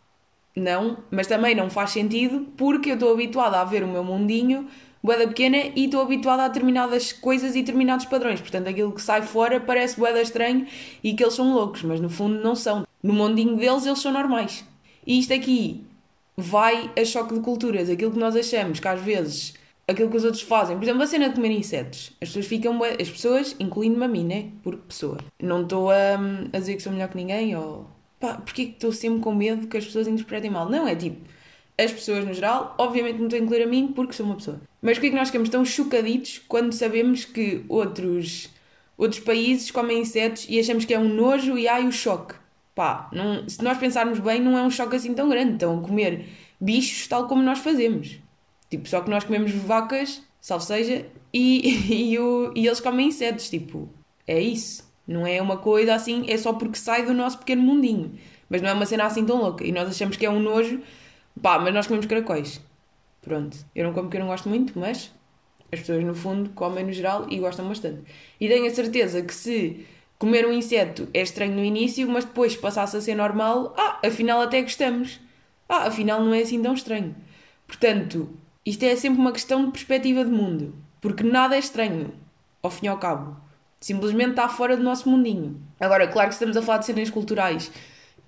Não, 0.56 0.98
mas 1.10 1.26
também 1.26 1.54
não 1.54 1.70
faz 1.70 1.90
sentido 1.90 2.46
porque 2.56 2.90
eu 2.90 2.94
estou 2.94 3.12
habituada 3.12 3.60
a 3.60 3.64
ver 3.64 3.82
o 3.82 3.88
meu 3.88 4.04
mundinho 4.04 4.68
boeda 5.02 5.26
pequena 5.26 5.56
e 5.74 5.86
estou 5.86 6.00
habituada 6.00 6.44
a 6.44 6.48
determinadas 6.48 7.12
coisas 7.12 7.56
e 7.56 7.60
determinados 7.60 8.06
padrões. 8.06 8.40
Portanto, 8.40 8.68
aquilo 8.68 8.92
que 8.92 9.02
sai 9.02 9.22
fora 9.22 9.58
parece 9.58 9.98
boeda 9.98 10.22
estranho 10.22 10.66
e 11.02 11.14
que 11.14 11.24
eles 11.24 11.34
são 11.34 11.52
loucos, 11.52 11.82
mas 11.82 12.00
no 12.00 12.08
fundo 12.08 12.40
não 12.42 12.54
são. 12.54 12.86
No 13.02 13.12
mundinho 13.12 13.56
deles, 13.56 13.84
eles 13.84 13.98
são 13.98 14.12
normais. 14.12 14.64
E 15.06 15.18
isto 15.18 15.32
aqui 15.34 15.84
vai 16.36 16.90
a 16.96 17.04
choque 17.04 17.34
de 17.34 17.40
culturas. 17.40 17.90
Aquilo 17.90 18.12
que 18.12 18.18
nós 18.18 18.36
achamos 18.36 18.78
que 18.78 18.86
às 18.86 19.00
vezes 19.00 19.54
aquilo 19.86 20.10
que 20.10 20.16
os 20.16 20.24
outros 20.24 20.42
fazem. 20.42 20.76
Por 20.76 20.84
exemplo, 20.84 21.02
a 21.02 21.06
cena 21.06 21.28
de 21.28 21.34
comer 21.34 21.50
insetos. 21.50 22.12
As 22.20 22.28
pessoas 22.28 22.46
ficam. 22.46 22.78
As 22.82 23.10
pessoas, 23.10 23.56
incluindo-me 23.58 24.04
a 24.04 24.08
mim, 24.08 24.24
né? 24.24 24.46
Por 24.62 24.76
pessoa. 24.76 25.18
Não 25.40 25.62
estou 25.62 25.90
a, 25.90 26.18
a 26.52 26.58
dizer 26.58 26.76
que 26.76 26.82
sou 26.82 26.92
melhor 26.92 27.08
que 27.08 27.16
ninguém 27.16 27.56
ou. 27.56 27.86
Pá, 28.20 28.34
porquê 28.34 28.66
que 28.66 28.72
estou 28.72 28.92
sempre 28.92 29.20
com 29.20 29.34
medo 29.34 29.66
que 29.66 29.76
as 29.76 29.84
pessoas 29.84 30.06
interpretem 30.06 30.50
mal? 30.50 30.68
Não, 30.68 30.86
é 30.86 30.94
tipo. 30.94 31.18
As 31.76 31.90
pessoas 31.90 32.24
no 32.24 32.34
geral, 32.34 32.74
obviamente 32.78 33.16
não 33.16 33.24
estou 33.24 33.40
a 33.40 33.42
incluir 33.42 33.62
a 33.62 33.66
mim 33.66 33.88
porque 33.88 34.12
sou 34.12 34.26
uma 34.26 34.36
pessoa. 34.36 34.60
Mas 34.80 34.98
porquê 34.98 35.10
que 35.10 35.16
nós 35.16 35.28
ficamos 35.28 35.48
tão 35.48 35.64
chocaditos 35.64 36.40
quando 36.46 36.72
sabemos 36.72 37.24
que 37.24 37.64
outros, 37.68 38.50
outros 38.96 39.20
países 39.20 39.70
comem 39.70 40.00
insetos 40.00 40.46
e 40.48 40.60
achamos 40.60 40.84
que 40.84 40.94
é 40.94 40.98
um 40.98 41.08
nojo 41.08 41.56
e 41.56 41.66
ai 41.66 41.86
o 41.86 41.92
choque? 41.92 42.34
Pá, 42.74 43.08
não, 43.12 43.48
se 43.48 43.62
nós 43.62 43.78
pensarmos 43.78 44.18
bem, 44.18 44.40
não 44.40 44.56
é 44.56 44.62
um 44.62 44.70
choque 44.70 44.96
assim 44.96 45.14
tão 45.14 45.28
grande. 45.28 45.54
Estão 45.54 45.78
a 45.78 45.82
comer 45.82 46.26
bichos 46.60 47.08
tal 47.08 47.26
como 47.26 47.42
nós 47.42 47.58
fazemos. 47.58 48.21
Tipo, 48.72 48.88
só 48.88 49.02
que 49.02 49.10
nós 49.10 49.22
comemos 49.22 49.52
vacas, 49.52 50.22
salve 50.40 50.64
seja, 50.64 51.06
e, 51.30 51.68
e, 52.12 52.18
o, 52.18 52.54
e 52.56 52.66
eles 52.66 52.80
comem 52.80 53.08
insetos. 53.08 53.50
Tipo, 53.50 53.86
é 54.26 54.40
isso. 54.40 54.90
Não 55.06 55.26
é 55.26 55.42
uma 55.42 55.58
coisa 55.58 55.94
assim, 55.94 56.24
é 56.26 56.38
só 56.38 56.54
porque 56.54 56.78
sai 56.78 57.04
do 57.04 57.12
nosso 57.12 57.36
pequeno 57.36 57.62
mundinho. 57.62 58.18
Mas 58.48 58.62
não 58.62 58.70
é 58.70 58.72
uma 58.72 58.86
cena 58.86 59.04
assim 59.04 59.26
tão 59.26 59.36
louca. 59.36 59.62
E 59.62 59.70
nós 59.70 59.90
achamos 59.90 60.16
que 60.16 60.24
é 60.24 60.30
um 60.30 60.40
nojo, 60.40 60.80
pá, 61.42 61.58
mas 61.58 61.74
nós 61.74 61.86
comemos 61.86 62.06
caracóis. 62.06 62.62
Pronto. 63.20 63.58
Eu 63.76 63.84
não 63.84 63.92
como 63.92 64.06
porque 64.06 64.16
eu 64.16 64.22
não 64.22 64.28
gosto 64.28 64.48
muito, 64.48 64.78
mas 64.78 65.12
as 65.70 65.80
pessoas 65.80 66.02
no 66.02 66.14
fundo 66.14 66.48
comem 66.50 66.86
no 66.86 66.92
geral 66.94 67.26
e 67.28 67.38
gostam 67.38 67.68
bastante. 67.68 68.00
E 68.40 68.48
tenho 68.48 68.66
a 68.66 68.70
certeza 68.70 69.20
que 69.20 69.34
se 69.34 69.86
comer 70.18 70.46
um 70.46 70.52
inseto 70.52 71.08
é 71.12 71.20
estranho 71.20 71.54
no 71.54 71.62
início, 71.62 72.08
mas 72.08 72.24
depois 72.24 72.56
passasse 72.56 72.96
a 72.96 73.02
ser 73.02 73.16
normal, 73.16 73.74
ah, 73.76 73.98
afinal 74.02 74.40
até 74.40 74.62
gostamos. 74.62 75.20
Ah, 75.68 75.88
afinal 75.88 76.24
não 76.24 76.32
é 76.32 76.40
assim 76.40 76.62
tão 76.62 76.72
estranho. 76.72 77.14
Portanto, 77.66 78.30
isto 78.64 78.82
é 78.84 78.94
sempre 78.96 79.20
uma 79.20 79.32
questão 79.32 79.64
de 79.66 79.72
perspectiva 79.72 80.24
de 80.24 80.30
mundo, 80.30 80.74
porque 81.00 81.22
nada 81.22 81.56
é 81.56 81.58
estranho, 81.58 82.12
ao 82.62 82.70
fim 82.70 82.86
e 82.86 82.88
ao 82.88 82.98
cabo. 82.98 83.36
Simplesmente 83.80 84.30
está 84.30 84.48
fora 84.48 84.76
do 84.76 84.82
nosso 84.82 85.08
mundinho. 85.08 85.60
Agora, 85.80 86.06
claro 86.06 86.28
que 86.28 86.34
estamos 86.34 86.56
a 86.56 86.62
falar 86.62 86.78
de 86.78 86.86
cenas 86.86 87.10
culturais, 87.10 87.72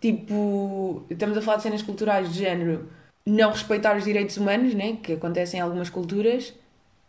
tipo, 0.00 1.04
estamos 1.08 1.36
a 1.38 1.42
falar 1.42 1.58
de 1.58 1.62
cenas 1.62 1.82
culturais 1.82 2.32
de 2.32 2.38
género 2.40 2.88
não 3.26 3.50
respeitar 3.50 3.96
os 3.96 4.04
direitos 4.04 4.36
humanos, 4.36 4.74
né, 4.74 4.98
que 5.02 5.12
acontecem 5.14 5.58
em 5.58 5.62
algumas 5.62 5.88
culturas. 5.90 6.52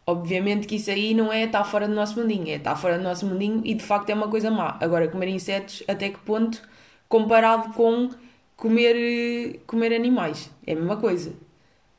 Obviamente 0.07 0.67
que 0.67 0.75
isso 0.75 0.91
aí 0.91 1.13
não 1.13 1.33
é 1.33 1.45
estar 1.45 1.63
fora 1.65 1.87
do 1.87 1.95
nosso 1.95 2.19
mundinho, 2.19 2.47
é 2.49 2.55
estar 2.57 2.75
fora 2.75 2.97
do 2.97 3.03
nosso 3.03 3.25
mundinho 3.25 3.61
e 3.65 3.73
de 3.73 3.83
facto 3.83 4.09
é 4.09 4.13
uma 4.13 4.29
coisa 4.29 4.51
má. 4.51 4.77
Agora, 4.79 5.07
comer 5.07 5.29
insetos, 5.29 5.83
até 5.87 6.09
que 6.09 6.19
ponto, 6.19 6.61
comparado 7.09 7.73
com 7.73 8.09
comer, 8.55 9.61
comer 9.65 9.93
animais? 9.93 10.51
É 10.65 10.73
a 10.73 10.75
mesma 10.75 10.97
coisa. 10.97 11.33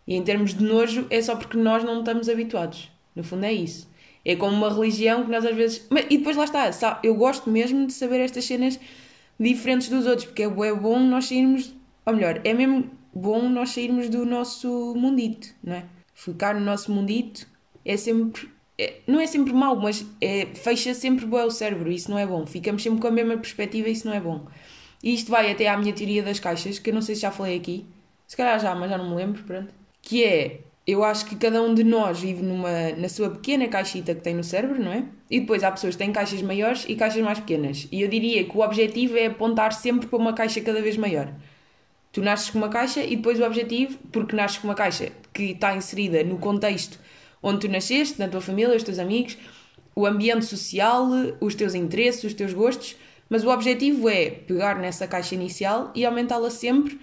E 0.06 0.14
em 0.14 0.22
termos 0.22 0.54
de 0.54 0.62
nojo, 0.62 1.06
é 1.10 1.20
só 1.20 1.34
porque 1.34 1.56
nós 1.56 1.82
não 1.82 1.98
estamos 1.98 2.28
habituados. 2.28 2.90
No 3.14 3.24
fundo, 3.24 3.44
é 3.44 3.52
isso. 3.52 3.90
É 4.24 4.36
como 4.36 4.56
uma 4.56 4.72
religião 4.72 5.24
que 5.24 5.30
nós 5.30 5.44
às 5.44 5.54
vezes. 5.54 5.86
E 6.08 6.18
depois 6.18 6.36
lá 6.36 6.44
está, 6.44 7.00
eu 7.02 7.14
gosto 7.14 7.50
mesmo 7.50 7.86
de 7.86 7.92
saber 7.92 8.20
estas 8.20 8.44
cenas 8.44 8.78
diferentes 9.38 9.88
dos 9.88 10.06
outros, 10.06 10.26
porque 10.26 10.42
é 10.42 10.48
bom 10.48 11.00
nós 11.00 11.26
sairmos. 11.26 11.74
Ou 12.04 12.14
melhor, 12.14 12.40
é 12.44 12.54
mesmo 12.54 12.90
bom 13.12 13.48
nós 13.48 13.70
sairmos 13.70 14.08
do 14.08 14.24
nosso 14.24 14.94
mundito, 14.96 15.48
não 15.62 15.74
é? 15.74 15.84
Ficar 16.14 16.54
no 16.54 16.60
nosso 16.60 16.92
mundito 16.92 17.46
é 17.84 17.96
sempre. 17.96 18.48
É, 18.78 19.00
não 19.06 19.18
é 19.18 19.26
sempre 19.26 19.54
mau, 19.54 19.74
mas 19.74 20.04
é, 20.20 20.46
fecha 20.54 20.92
sempre 20.92 21.24
bom 21.24 21.42
o 21.46 21.50
cérebro, 21.50 21.90
isso 21.90 22.10
não 22.10 22.18
é 22.18 22.26
bom. 22.26 22.44
Ficamos 22.46 22.82
sempre 22.82 23.00
com 23.00 23.08
a 23.08 23.10
mesma 23.10 23.36
perspectiva, 23.38 23.88
isso 23.88 24.06
não 24.06 24.14
é 24.14 24.20
bom. 24.20 24.46
E 25.02 25.14
isto 25.14 25.30
vai 25.30 25.50
até 25.50 25.68
à 25.68 25.76
minha 25.76 25.92
teoria 25.94 26.22
das 26.22 26.38
caixas, 26.38 26.78
que 26.78 26.90
eu 26.90 26.94
não 26.94 27.00
sei 27.00 27.14
se 27.14 27.22
já 27.22 27.30
falei 27.30 27.56
aqui. 27.56 27.86
Se 28.26 28.36
calhar 28.36 28.60
já, 28.60 28.74
mas 28.74 28.90
já 28.90 28.98
não 28.98 29.08
me 29.10 29.16
lembro, 29.16 29.42
pronto 29.44 29.72
que 30.06 30.22
é 30.22 30.60
eu 30.86 31.02
acho 31.02 31.26
que 31.26 31.34
cada 31.34 31.60
um 31.60 31.74
de 31.74 31.82
nós 31.82 32.20
vive 32.20 32.40
numa, 32.40 32.92
na 32.96 33.08
sua 33.08 33.28
pequena 33.28 33.66
caixita 33.66 34.14
que 34.14 34.20
tem 34.20 34.36
no 34.36 34.44
cérebro, 34.44 34.80
não 34.80 34.92
é? 34.92 35.02
E 35.28 35.40
depois 35.40 35.64
há 35.64 35.72
pessoas 35.72 35.96
que 35.96 35.98
têm 35.98 36.12
caixas 36.12 36.40
maiores 36.42 36.84
e 36.88 36.94
caixas 36.94 37.20
mais 37.24 37.40
pequenas. 37.40 37.88
E 37.90 38.02
eu 38.02 38.08
diria 38.08 38.44
que 38.44 38.56
o 38.56 38.60
objetivo 38.60 39.16
é 39.16 39.26
apontar 39.26 39.72
sempre 39.72 40.06
para 40.06 40.16
uma 40.16 40.32
caixa 40.32 40.60
cada 40.60 40.80
vez 40.80 40.96
maior. 40.96 41.28
Tu 42.12 42.22
nasces 42.22 42.50
com 42.50 42.58
uma 42.58 42.68
caixa 42.68 43.02
e 43.02 43.16
depois 43.16 43.40
o 43.40 43.44
objetivo, 43.44 43.98
porque 44.12 44.36
nasces 44.36 44.58
com 44.58 44.68
uma 44.68 44.76
caixa 44.76 45.10
que 45.34 45.50
está 45.50 45.74
inserida 45.74 46.22
no 46.22 46.38
contexto 46.38 47.00
onde 47.42 47.66
tu 47.66 47.68
nasceste, 47.68 48.20
na 48.20 48.28
tua 48.28 48.40
família, 48.40 48.76
os 48.76 48.84
teus 48.84 49.00
amigos, 49.00 49.36
o 49.94 50.06
ambiente 50.06 50.44
social, 50.44 51.08
os 51.40 51.54
teus 51.56 51.74
interesses, 51.74 52.22
os 52.22 52.34
teus 52.34 52.52
gostos, 52.52 52.96
mas 53.28 53.44
o 53.44 53.50
objetivo 53.50 54.08
é 54.08 54.30
pegar 54.30 54.78
nessa 54.78 55.06
caixa 55.08 55.34
inicial 55.34 55.90
e 55.96 56.06
aumentá-la 56.06 56.48
sempre 56.48 56.98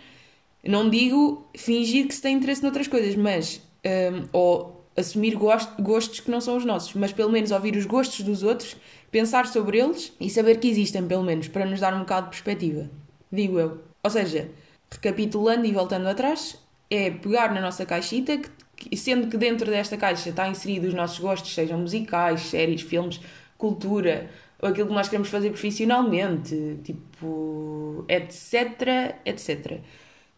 não 0.66 0.90
digo 0.90 1.46
fingir 1.56 2.08
que 2.08 2.16
se 2.16 2.22
tem 2.22 2.38
interesse 2.38 2.64
noutras 2.64 2.88
coisas, 2.88 3.16
mas. 3.16 3.62
Um, 3.86 4.28
ou 4.32 4.84
assumir 4.96 5.36
gost, 5.36 5.70
gostos 5.82 6.20
que 6.20 6.32
não 6.32 6.40
são 6.40 6.56
os 6.56 6.66
nossos, 6.66 6.94
mas 6.94 7.12
pelo 7.12 7.32
menos 7.32 7.52
ouvir 7.52 7.76
os 7.76 7.86
gostos 7.86 8.22
dos 8.22 8.44
outros, 8.44 8.76
pensar 9.12 9.48
sobre 9.48 9.80
eles 9.80 10.14
e 10.20 10.30
saber 10.30 10.60
que 10.60 10.68
existem, 10.68 11.06
pelo 11.08 11.24
menos, 11.24 11.48
para 11.48 11.66
nos 11.66 11.80
dar 11.80 11.94
um 11.94 12.00
bocado 12.00 12.26
de 12.26 12.30
perspectiva. 12.30 12.90
Digo 13.32 13.60
eu. 13.60 13.82
Ou 14.04 14.10
seja, 14.10 14.50
recapitulando 14.92 15.66
e 15.66 15.72
voltando 15.72 16.08
atrás, 16.08 16.58
é 16.90 17.10
pegar 17.10 17.54
na 17.54 17.62
nossa 17.62 17.86
caixita, 17.86 18.40
que, 18.76 18.96
sendo 18.96 19.28
que 19.28 19.38
dentro 19.38 19.70
desta 19.70 19.98
caixa 19.98 20.30
está 20.30 20.48
inserido 20.48 20.88
os 20.88 20.94
nossos 20.94 21.20
gostos, 21.20 21.54
sejam 21.54 21.80
musicais, 21.80 22.42
séries, 22.42 22.82
filmes, 22.82 23.20
cultura, 23.58 24.30
ou 24.62 24.70
aquilo 24.70 24.88
que 24.88 24.94
nós 24.94 25.10
queremos 25.10 25.30
fazer 25.30 25.50
profissionalmente, 25.50 26.80
tipo, 26.84 28.06
etc, 28.08 29.18
etc 29.26 29.82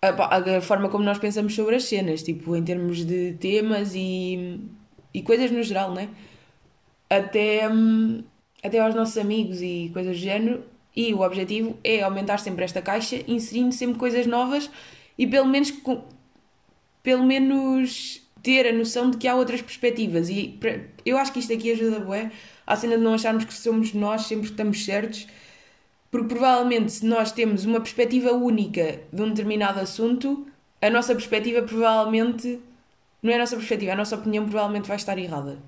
a, 0.02 0.58
a, 0.58 0.62
forma 0.62 0.90
como 0.90 1.04
nós 1.04 1.18
pensamos 1.18 1.56
sobre 1.56 1.76
as 1.76 1.86
cenas, 1.86 2.24
tipo, 2.24 2.56
em 2.56 2.64
termos 2.64 3.06
de 3.06 3.34
temas 3.34 3.94
e, 3.96 4.60
e 5.14 5.22
coisas 5.22 5.52
no 5.52 5.64
geral, 5.64 5.94
né? 5.94 6.10
Até, 7.10 7.68
hum, 7.70 8.24
até 8.64 8.80
aos 8.80 8.96
nossos 8.96 9.18
amigos 9.18 9.62
e 9.62 9.90
coisas 9.94 10.18
do 10.18 10.22
género. 10.22 10.64
E 10.96 11.14
o 11.14 11.22
objetivo 11.22 11.78
é 11.84 12.02
aumentar 12.02 12.38
sempre 12.40 12.64
esta 12.64 12.82
caixa, 12.82 13.22
inserindo 13.28 13.74
sempre 13.74 14.00
coisas 14.00 14.26
novas 14.26 14.70
e 15.18 15.28
pelo 15.28 15.46
menos, 15.46 15.74
pelo 17.04 17.26
menos 17.26 18.22
ter 18.42 18.68
a 18.68 18.72
noção 18.72 19.10
de 19.10 19.18
que 19.18 19.28
há 19.28 19.36
outras 19.36 19.62
perspectivas. 19.62 20.30
E 20.30 20.58
eu 21.06 21.18
acho 21.18 21.34
que 21.34 21.40
isto 21.40 21.52
aqui 21.52 21.72
ajuda 21.72 22.00
bué 22.00 22.32
à 22.66 22.76
cena 22.76 22.98
de 22.98 23.04
não 23.04 23.14
acharmos 23.14 23.44
que 23.44 23.54
somos 23.54 23.94
nós 23.94 24.22
sempre 24.24 24.46
que 24.46 24.52
estamos 24.52 24.86
certos 24.86 25.28
porque 26.16 26.34
provavelmente, 26.34 26.94
se 26.94 27.06
nós 27.06 27.34
temos 27.34 27.66
uma 27.66 27.82
perspectiva 27.82 28.32
única 28.32 29.02
de 29.12 29.22
um 29.22 29.28
determinado 29.28 29.82
assunto, 29.82 30.48
a 30.82 30.90
nossa 30.90 31.14
perspectiva 31.14 31.62
provavelmente. 31.62 32.58
Não 33.22 33.34
é 33.34 33.36
a 33.36 33.40
nossa 33.40 33.58
perspectiva, 33.58 33.92
a 33.92 33.98
nossa 33.98 34.16
opinião 34.16 34.46
provavelmente 34.46 34.88
vai 34.88 34.96
estar 34.96 35.18
errada. 35.18 35.60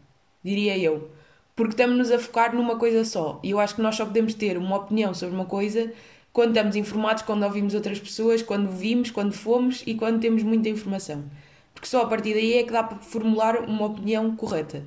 Diria 0.41 0.77
eu. 0.77 1.11
Porque 1.53 1.73
estamos-nos 1.73 2.11
a 2.11 2.17
focar 2.17 2.55
numa 2.55 2.77
coisa 2.77 3.03
só. 3.03 3.41
E 3.43 3.51
eu 3.51 3.59
acho 3.59 3.75
que 3.75 3.81
nós 3.81 3.97
só 3.97 4.05
podemos 4.05 4.35
ter 4.35 4.57
uma 4.57 4.77
opinião 4.77 5.13
sobre 5.13 5.35
uma 5.35 5.43
coisa 5.43 5.91
quando 6.31 6.55
estamos 6.55 6.77
informados, 6.77 7.23
quando 7.23 7.43
ouvimos 7.43 7.75
outras 7.75 7.99
pessoas, 7.99 8.41
quando 8.41 8.71
vimos, 8.71 9.11
quando 9.11 9.33
fomos 9.33 9.83
e 9.85 9.95
quando 9.95 10.21
temos 10.21 10.43
muita 10.43 10.69
informação. 10.69 11.25
Porque 11.73 11.89
só 11.89 12.03
a 12.03 12.07
partir 12.07 12.33
daí 12.33 12.53
é 12.53 12.63
que 12.63 12.71
dá 12.71 12.83
para 12.83 12.99
formular 12.99 13.65
uma 13.65 13.87
opinião 13.87 14.33
correta. 14.33 14.81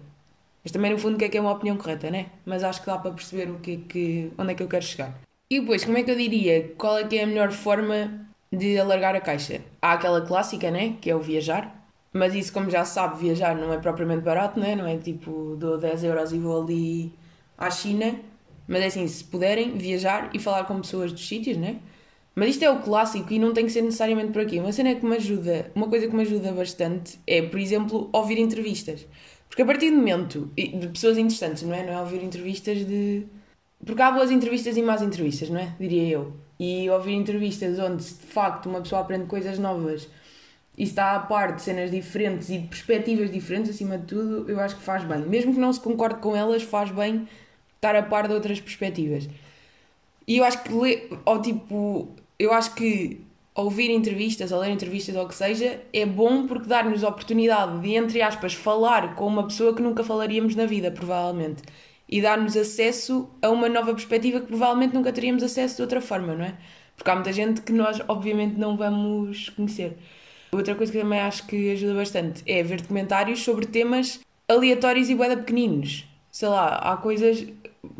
Mas 0.64 0.72
também 0.72 0.90
no 0.90 0.96
fundo 0.96 1.16
o 1.16 1.18
que 1.18 1.26
é 1.26 1.28
que 1.28 1.36
é 1.36 1.40
uma 1.40 1.52
opinião 1.52 1.76
correta, 1.76 2.10
né? 2.10 2.30
Mas 2.46 2.64
acho 2.64 2.80
que 2.80 2.86
dá 2.86 2.96
para 2.96 3.10
perceber 3.10 3.50
o 3.50 3.58
que 3.58 3.72
é 3.72 3.76
que, 3.76 4.32
onde 4.38 4.52
é 4.52 4.54
que 4.54 4.62
eu 4.62 4.68
quero 4.68 4.86
chegar. 4.86 5.29
E 5.52 5.58
depois, 5.58 5.84
como 5.84 5.98
é 5.98 6.04
que 6.04 6.10
eu 6.12 6.16
diria? 6.16 6.72
Qual 6.78 6.96
é 6.96 7.04
que 7.04 7.18
é 7.18 7.24
a 7.24 7.26
melhor 7.26 7.50
forma 7.50 8.24
de 8.52 8.78
alargar 8.78 9.16
a 9.16 9.20
caixa? 9.20 9.60
Há 9.82 9.94
aquela 9.94 10.20
clássica, 10.24 10.70
né? 10.70 10.94
Que 11.00 11.10
é 11.10 11.16
o 11.16 11.18
viajar. 11.18 11.76
Mas 12.12 12.36
isso, 12.36 12.52
como 12.52 12.70
já 12.70 12.84
sabe, 12.84 13.20
viajar 13.20 13.56
não 13.56 13.72
é 13.72 13.78
propriamente 13.78 14.22
barato, 14.22 14.60
né? 14.60 14.76
Não 14.76 14.86
é 14.86 14.96
tipo, 14.96 15.56
dou 15.58 15.76
10 15.76 16.04
euros 16.04 16.32
e 16.32 16.38
vou 16.38 16.62
ali 16.62 17.12
à 17.58 17.68
China. 17.68 18.14
Mas 18.68 18.82
é 18.82 18.86
assim, 18.86 19.08
se 19.08 19.24
puderem, 19.24 19.76
viajar 19.76 20.30
e 20.32 20.38
falar 20.38 20.64
com 20.64 20.80
pessoas 20.80 21.10
dos 21.12 21.26
sítios, 21.26 21.56
né? 21.56 21.80
Mas 22.32 22.50
isto 22.50 22.64
é 22.64 22.70
o 22.70 22.80
clássico 22.80 23.32
e 23.32 23.38
não 23.40 23.52
tem 23.52 23.66
que 23.66 23.72
ser 23.72 23.82
necessariamente 23.82 24.32
por 24.32 24.42
aqui. 24.42 24.60
Uma 24.60 24.72
cena 24.72 24.94
que 24.94 25.04
me 25.04 25.16
ajuda, 25.16 25.72
uma 25.74 25.88
coisa 25.88 26.06
que 26.06 26.14
me 26.14 26.22
ajuda 26.22 26.52
bastante 26.52 27.18
é, 27.26 27.42
por 27.42 27.58
exemplo, 27.58 28.08
ouvir 28.12 28.38
entrevistas. 28.38 29.04
Porque 29.48 29.62
a 29.62 29.66
partir 29.66 29.90
do 29.90 29.96
momento 29.96 30.48
de 30.56 30.86
pessoas 30.88 31.18
interessantes, 31.18 31.64
não 31.64 31.74
é? 31.74 31.84
Não 31.84 31.92
é 31.92 32.00
ouvir 32.00 32.22
entrevistas 32.22 32.86
de 32.86 33.26
porque 33.84 34.02
há 34.02 34.10
boas 34.10 34.30
entrevistas 34.30 34.76
e 34.76 34.82
más 34.82 35.02
entrevistas, 35.02 35.48
não 35.48 35.60
é? 35.60 35.74
Diria 35.78 36.08
eu. 36.08 36.32
E 36.58 36.88
ouvir 36.90 37.14
entrevistas 37.14 37.78
onde 37.78 38.04
de 38.04 38.26
facto 38.26 38.68
uma 38.68 38.80
pessoa 38.80 39.00
aprende 39.00 39.26
coisas 39.26 39.58
novas 39.58 40.08
e 40.76 40.84
está 40.84 41.16
a 41.16 41.20
par 41.20 41.54
de 41.54 41.62
cenas 41.62 41.90
diferentes 41.90 42.50
e 42.50 42.58
de 42.58 42.68
perspectivas 42.68 43.30
diferentes, 43.30 43.70
acima 43.70 43.98
de 43.98 44.06
tudo, 44.06 44.50
eu 44.50 44.60
acho 44.60 44.76
que 44.76 44.82
faz 44.82 45.04
bem. 45.04 45.20
Mesmo 45.20 45.54
que 45.54 45.60
não 45.60 45.72
se 45.72 45.80
concorde 45.80 46.20
com 46.20 46.36
elas, 46.36 46.62
faz 46.62 46.90
bem 46.90 47.28
estar 47.76 47.96
a 47.96 48.02
par 48.02 48.28
de 48.28 48.34
outras 48.34 48.60
perspectivas. 48.60 49.28
E 50.26 50.36
eu 50.38 50.44
acho 50.44 50.62
que, 50.62 51.10
ou 51.24 51.40
tipo, 51.40 52.08
eu 52.38 52.52
acho 52.52 52.74
que 52.74 53.20
ouvir 53.54 53.90
entrevistas 53.90 54.52
ou 54.52 54.60
ler 54.60 54.70
entrevistas 54.70 55.16
ou 55.16 55.24
o 55.24 55.28
que 55.28 55.34
seja, 55.34 55.80
é 55.92 56.06
bom 56.06 56.46
porque 56.46 56.68
dá-nos 56.68 57.02
a 57.02 57.08
oportunidade 57.08 57.80
de, 57.80 57.94
entre 57.94 58.22
aspas, 58.22 58.54
falar 58.54 59.14
com 59.14 59.26
uma 59.26 59.46
pessoa 59.46 59.74
que 59.74 59.82
nunca 59.82 60.04
falaríamos 60.04 60.54
na 60.54 60.66
vida, 60.66 60.90
provavelmente. 60.90 61.62
E 62.10 62.20
dar-nos 62.20 62.56
acesso 62.56 63.30
a 63.40 63.48
uma 63.50 63.68
nova 63.68 63.94
perspectiva 63.94 64.40
que 64.40 64.46
provavelmente 64.46 64.94
nunca 64.94 65.12
teríamos 65.12 65.42
acesso 65.42 65.76
de 65.76 65.82
outra 65.82 66.00
forma, 66.00 66.34
não 66.34 66.44
é? 66.44 66.54
Porque 66.96 67.10
há 67.10 67.14
muita 67.14 67.32
gente 67.32 67.60
que 67.62 67.72
nós, 67.72 68.00
obviamente, 68.08 68.58
não 68.58 68.76
vamos 68.76 69.48
conhecer. 69.50 69.96
Outra 70.52 70.74
coisa 70.74 70.90
que 70.90 70.98
também 70.98 71.20
acho 71.20 71.46
que 71.46 71.72
ajuda 71.72 71.94
bastante 71.94 72.42
é 72.46 72.62
ver 72.62 72.80
documentários 72.80 73.42
sobre 73.42 73.66
temas 73.66 74.20
aleatórios 74.48 75.08
e 75.08 75.14
bué 75.14 75.36
pequeninos. 75.36 76.04
Sei 76.32 76.48
lá, 76.48 76.76
há 76.76 76.96
coisas 76.96 77.46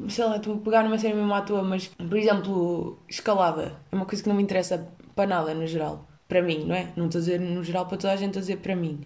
sei 0.09 0.25
lá, 0.25 0.37
estou 0.37 0.55
a 0.55 0.59
pegar 0.59 0.83
numa 0.83 0.99
série 0.99 1.15
mesmo 1.15 1.33
à 1.33 1.41
toa, 1.41 1.63
mas, 1.63 1.89
por 1.89 2.17
exemplo, 2.17 2.99
escalada 3.09 3.77
é 3.91 3.97
uma 3.97 4.05
coisa 4.05 4.23
que 4.23 4.29
não 4.29 4.37
me 4.37 4.43
interessa 4.43 4.89
para 5.15 5.29
nada 5.29 5.55
no 5.55 5.67
geral. 5.67 6.07
Para 6.29 6.43
mim, 6.43 6.65
não 6.67 6.75
é? 6.75 6.93
Não 6.97 7.07
estou 7.07 7.19
a 7.19 7.23
dizer 7.23 7.41
no 7.41 7.65
geral 7.65 7.87
para 7.87 7.97
toda 7.97 8.13
a 8.13 8.17
gente, 8.17 8.29
estou 8.29 8.41
a 8.41 8.43
dizer 8.43 8.57
para 8.59 8.77
mim. 8.77 9.01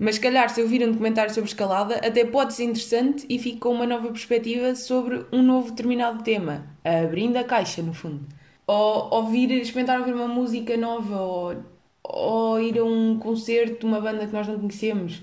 Mas 0.00 0.14
se 0.14 0.20
calhar, 0.22 0.48
se 0.48 0.62
eu 0.62 0.66
vir 0.66 0.82
um 0.82 0.92
documentário 0.92 1.32
sobre 1.32 1.50
escalada, 1.50 1.96
até 1.96 2.24
pode 2.24 2.54
ser 2.54 2.64
interessante 2.64 3.26
e 3.28 3.56
com 3.56 3.68
uma 3.68 3.86
nova 3.86 4.08
perspectiva 4.08 4.74
sobre 4.74 5.26
um 5.30 5.42
novo 5.42 5.72
determinado 5.72 6.24
tema, 6.24 6.64
abrindo 6.82 7.36
a 7.36 7.44
caixa, 7.44 7.82
no 7.82 7.92
fundo. 7.92 8.26
Ou 8.66 9.12
ouvir, 9.12 9.50
experimentar 9.50 9.98
ouvir 10.00 10.14
uma 10.14 10.26
música 10.26 10.74
nova, 10.78 11.20
ou, 11.20 11.56
ou 12.02 12.60
ir 12.60 12.78
a 12.78 12.84
um 12.84 13.18
concerto 13.18 13.80
de 13.80 13.84
uma 13.84 14.00
banda 14.00 14.26
que 14.26 14.32
nós 14.32 14.48
não 14.48 14.58
conhecemos 14.58 15.20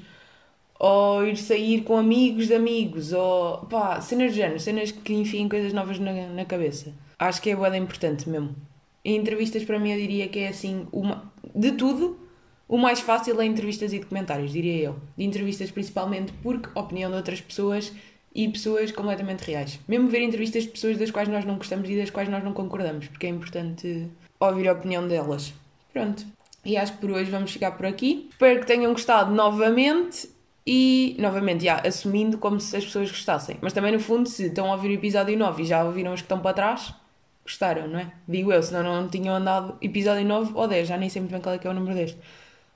ou 0.79 1.25
ir 1.25 1.37
sair 1.37 1.81
com 1.81 1.97
amigos 1.97 2.47
de 2.47 2.53
amigos, 2.53 3.11
ou 3.11 3.57
pá, 3.65 3.99
cenas 3.99 4.31
de 4.31 4.37
género, 4.37 4.59
cenas 4.59 4.91
que 4.91 5.13
enfim 5.13 5.49
coisas 5.49 5.73
novas 5.73 5.97
na, 5.99 6.13
na 6.27 6.45
cabeça. 6.45 6.93
Acho 7.17 7.41
que 7.41 7.49
é 7.49 7.55
boa 7.55 7.75
importante 7.75 8.29
mesmo. 8.29 8.55
Em 9.03 9.15
entrevistas, 9.15 9.63
para 9.63 9.79
mim, 9.79 9.91
eu 9.91 9.97
diria 9.97 10.27
que 10.27 10.39
é 10.39 10.49
assim, 10.49 10.87
uma, 10.91 11.31
de 11.55 11.71
tudo, 11.71 12.19
o 12.67 12.77
mais 12.77 12.99
fácil 12.99 13.39
é 13.39 13.45
entrevistas 13.45 13.93
e 13.93 13.99
documentários, 13.99 14.51
diria 14.51 14.83
eu. 14.83 14.95
De 15.17 15.23
entrevistas 15.23 15.71
principalmente 15.71 16.33
porque 16.43 16.69
opinião 16.77 17.09
de 17.09 17.17
outras 17.17 17.39
pessoas 17.39 17.93
e 18.35 18.47
pessoas 18.49 18.91
completamente 18.91 19.41
reais. 19.41 19.79
Mesmo 19.87 20.07
ver 20.07 20.21
entrevistas 20.21 20.63
de 20.63 20.69
pessoas 20.69 20.97
das 20.97 21.09
quais 21.09 21.27
nós 21.27 21.45
não 21.45 21.55
gostamos 21.55 21.89
e 21.89 21.97
das 21.97 22.09
quais 22.09 22.29
nós 22.29 22.43
não 22.43 22.53
concordamos, 22.53 23.07
porque 23.07 23.25
é 23.25 23.29
importante 23.29 24.07
ouvir 24.39 24.67
a 24.67 24.73
opinião 24.73 25.07
delas. 25.07 25.53
Pronto. 25.93 26.25
E 26.63 26.75
acho 26.75 26.93
que 26.93 26.99
por 26.99 27.11
hoje 27.11 27.31
vamos 27.31 27.51
chegar 27.51 27.71
por 27.71 27.85
aqui. 27.85 28.27
Espero 28.31 28.59
que 28.59 28.65
tenham 28.67 28.91
gostado 28.91 29.33
novamente 29.33 30.29
e, 30.65 31.15
novamente, 31.17 31.63
já, 31.63 31.77
assumindo 31.77 32.37
como 32.37 32.59
se 32.59 32.75
as 32.75 32.83
pessoas 32.83 33.09
gostassem. 33.09 33.57
Mas 33.61 33.71
também, 33.71 33.93
no 33.93 33.99
fundo, 34.01 34.27
se 34.27 34.47
estão 34.47 34.69
a 34.69 34.75
ouvir 34.75 34.89
o 34.89 34.93
episódio 34.93 35.37
9 35.37 35.63
e 35.63 35.65
já 35.65 35.83
ouviram 35.85 36.13
os 36.13 36.19
que 36.19 36.25
estão 36.25 36.41
para 36.41 36.53
trás, 36.53 36.93
gostaram, 37.41 37.87
não 37.87 37.99
é? 37.99 38.11
Digo 38.27 38.51
eu, 38.51 38.61
senão 38.61 38.83
não 38.83 39.07
tinham 39.07 39.33
andado 39.33 39.77
episódio 39.81 40.25
9 40.25 40.51
ou 40.53 40.67
10, 40.67 40.89
já 40.89 40.97
nem 40.97 41.09
sei 41.09 41.21
muito 41.21 41.31
bem 41.31 41.41
qual 41.41 41.55
é 41.55 41.57
que 41.57 41.65
é 41.65 41.69
o 41.69 41.73
número 41.73 41.95
deste. 41.95 42.19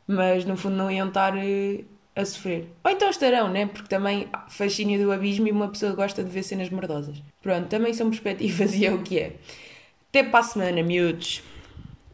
Mas, 0.07 0.45
no 0.45 0.57
fundo, 0.57 0.75
não 0.75 0.91
iam 0.91 1.07
estar 1.07 1.35
uh, 1.35 1.85
a 2.15 2.25
sofrer. 2.25 2.67
Ou 2.83 2.91
então 2.91 3.09
estarão, 3.09 3.49
né? 3.49 3.65
Porque 3.65 3.87
também 3.87 4.27
fascínio 4.49 5.03
do 5.03 5.11
abismo 5.11 5.47
e 5.47 5.51
uma 5.51 5.69
pessoa 5.69 5.93
gosta 5.93 6.23
de 6.23 6.29
ver 6.29 6.43
cenas 6.43 6.69
merdosas. 6.69 7.21
Pronto, 7.41 7.67
também 7.67 7.93
são 7.93 8.09
perspectivas 8.09 8.73
e 8.75 8.85
é 8.85 8.93
o 8.93 9.01
que 9.01 9.19
é. 9.19 9.35
Até 10.09 10.23
para 10.23 10.39
a 10.39 10.43
semana, 10.43 10.83
miúdos! 10.83 11.41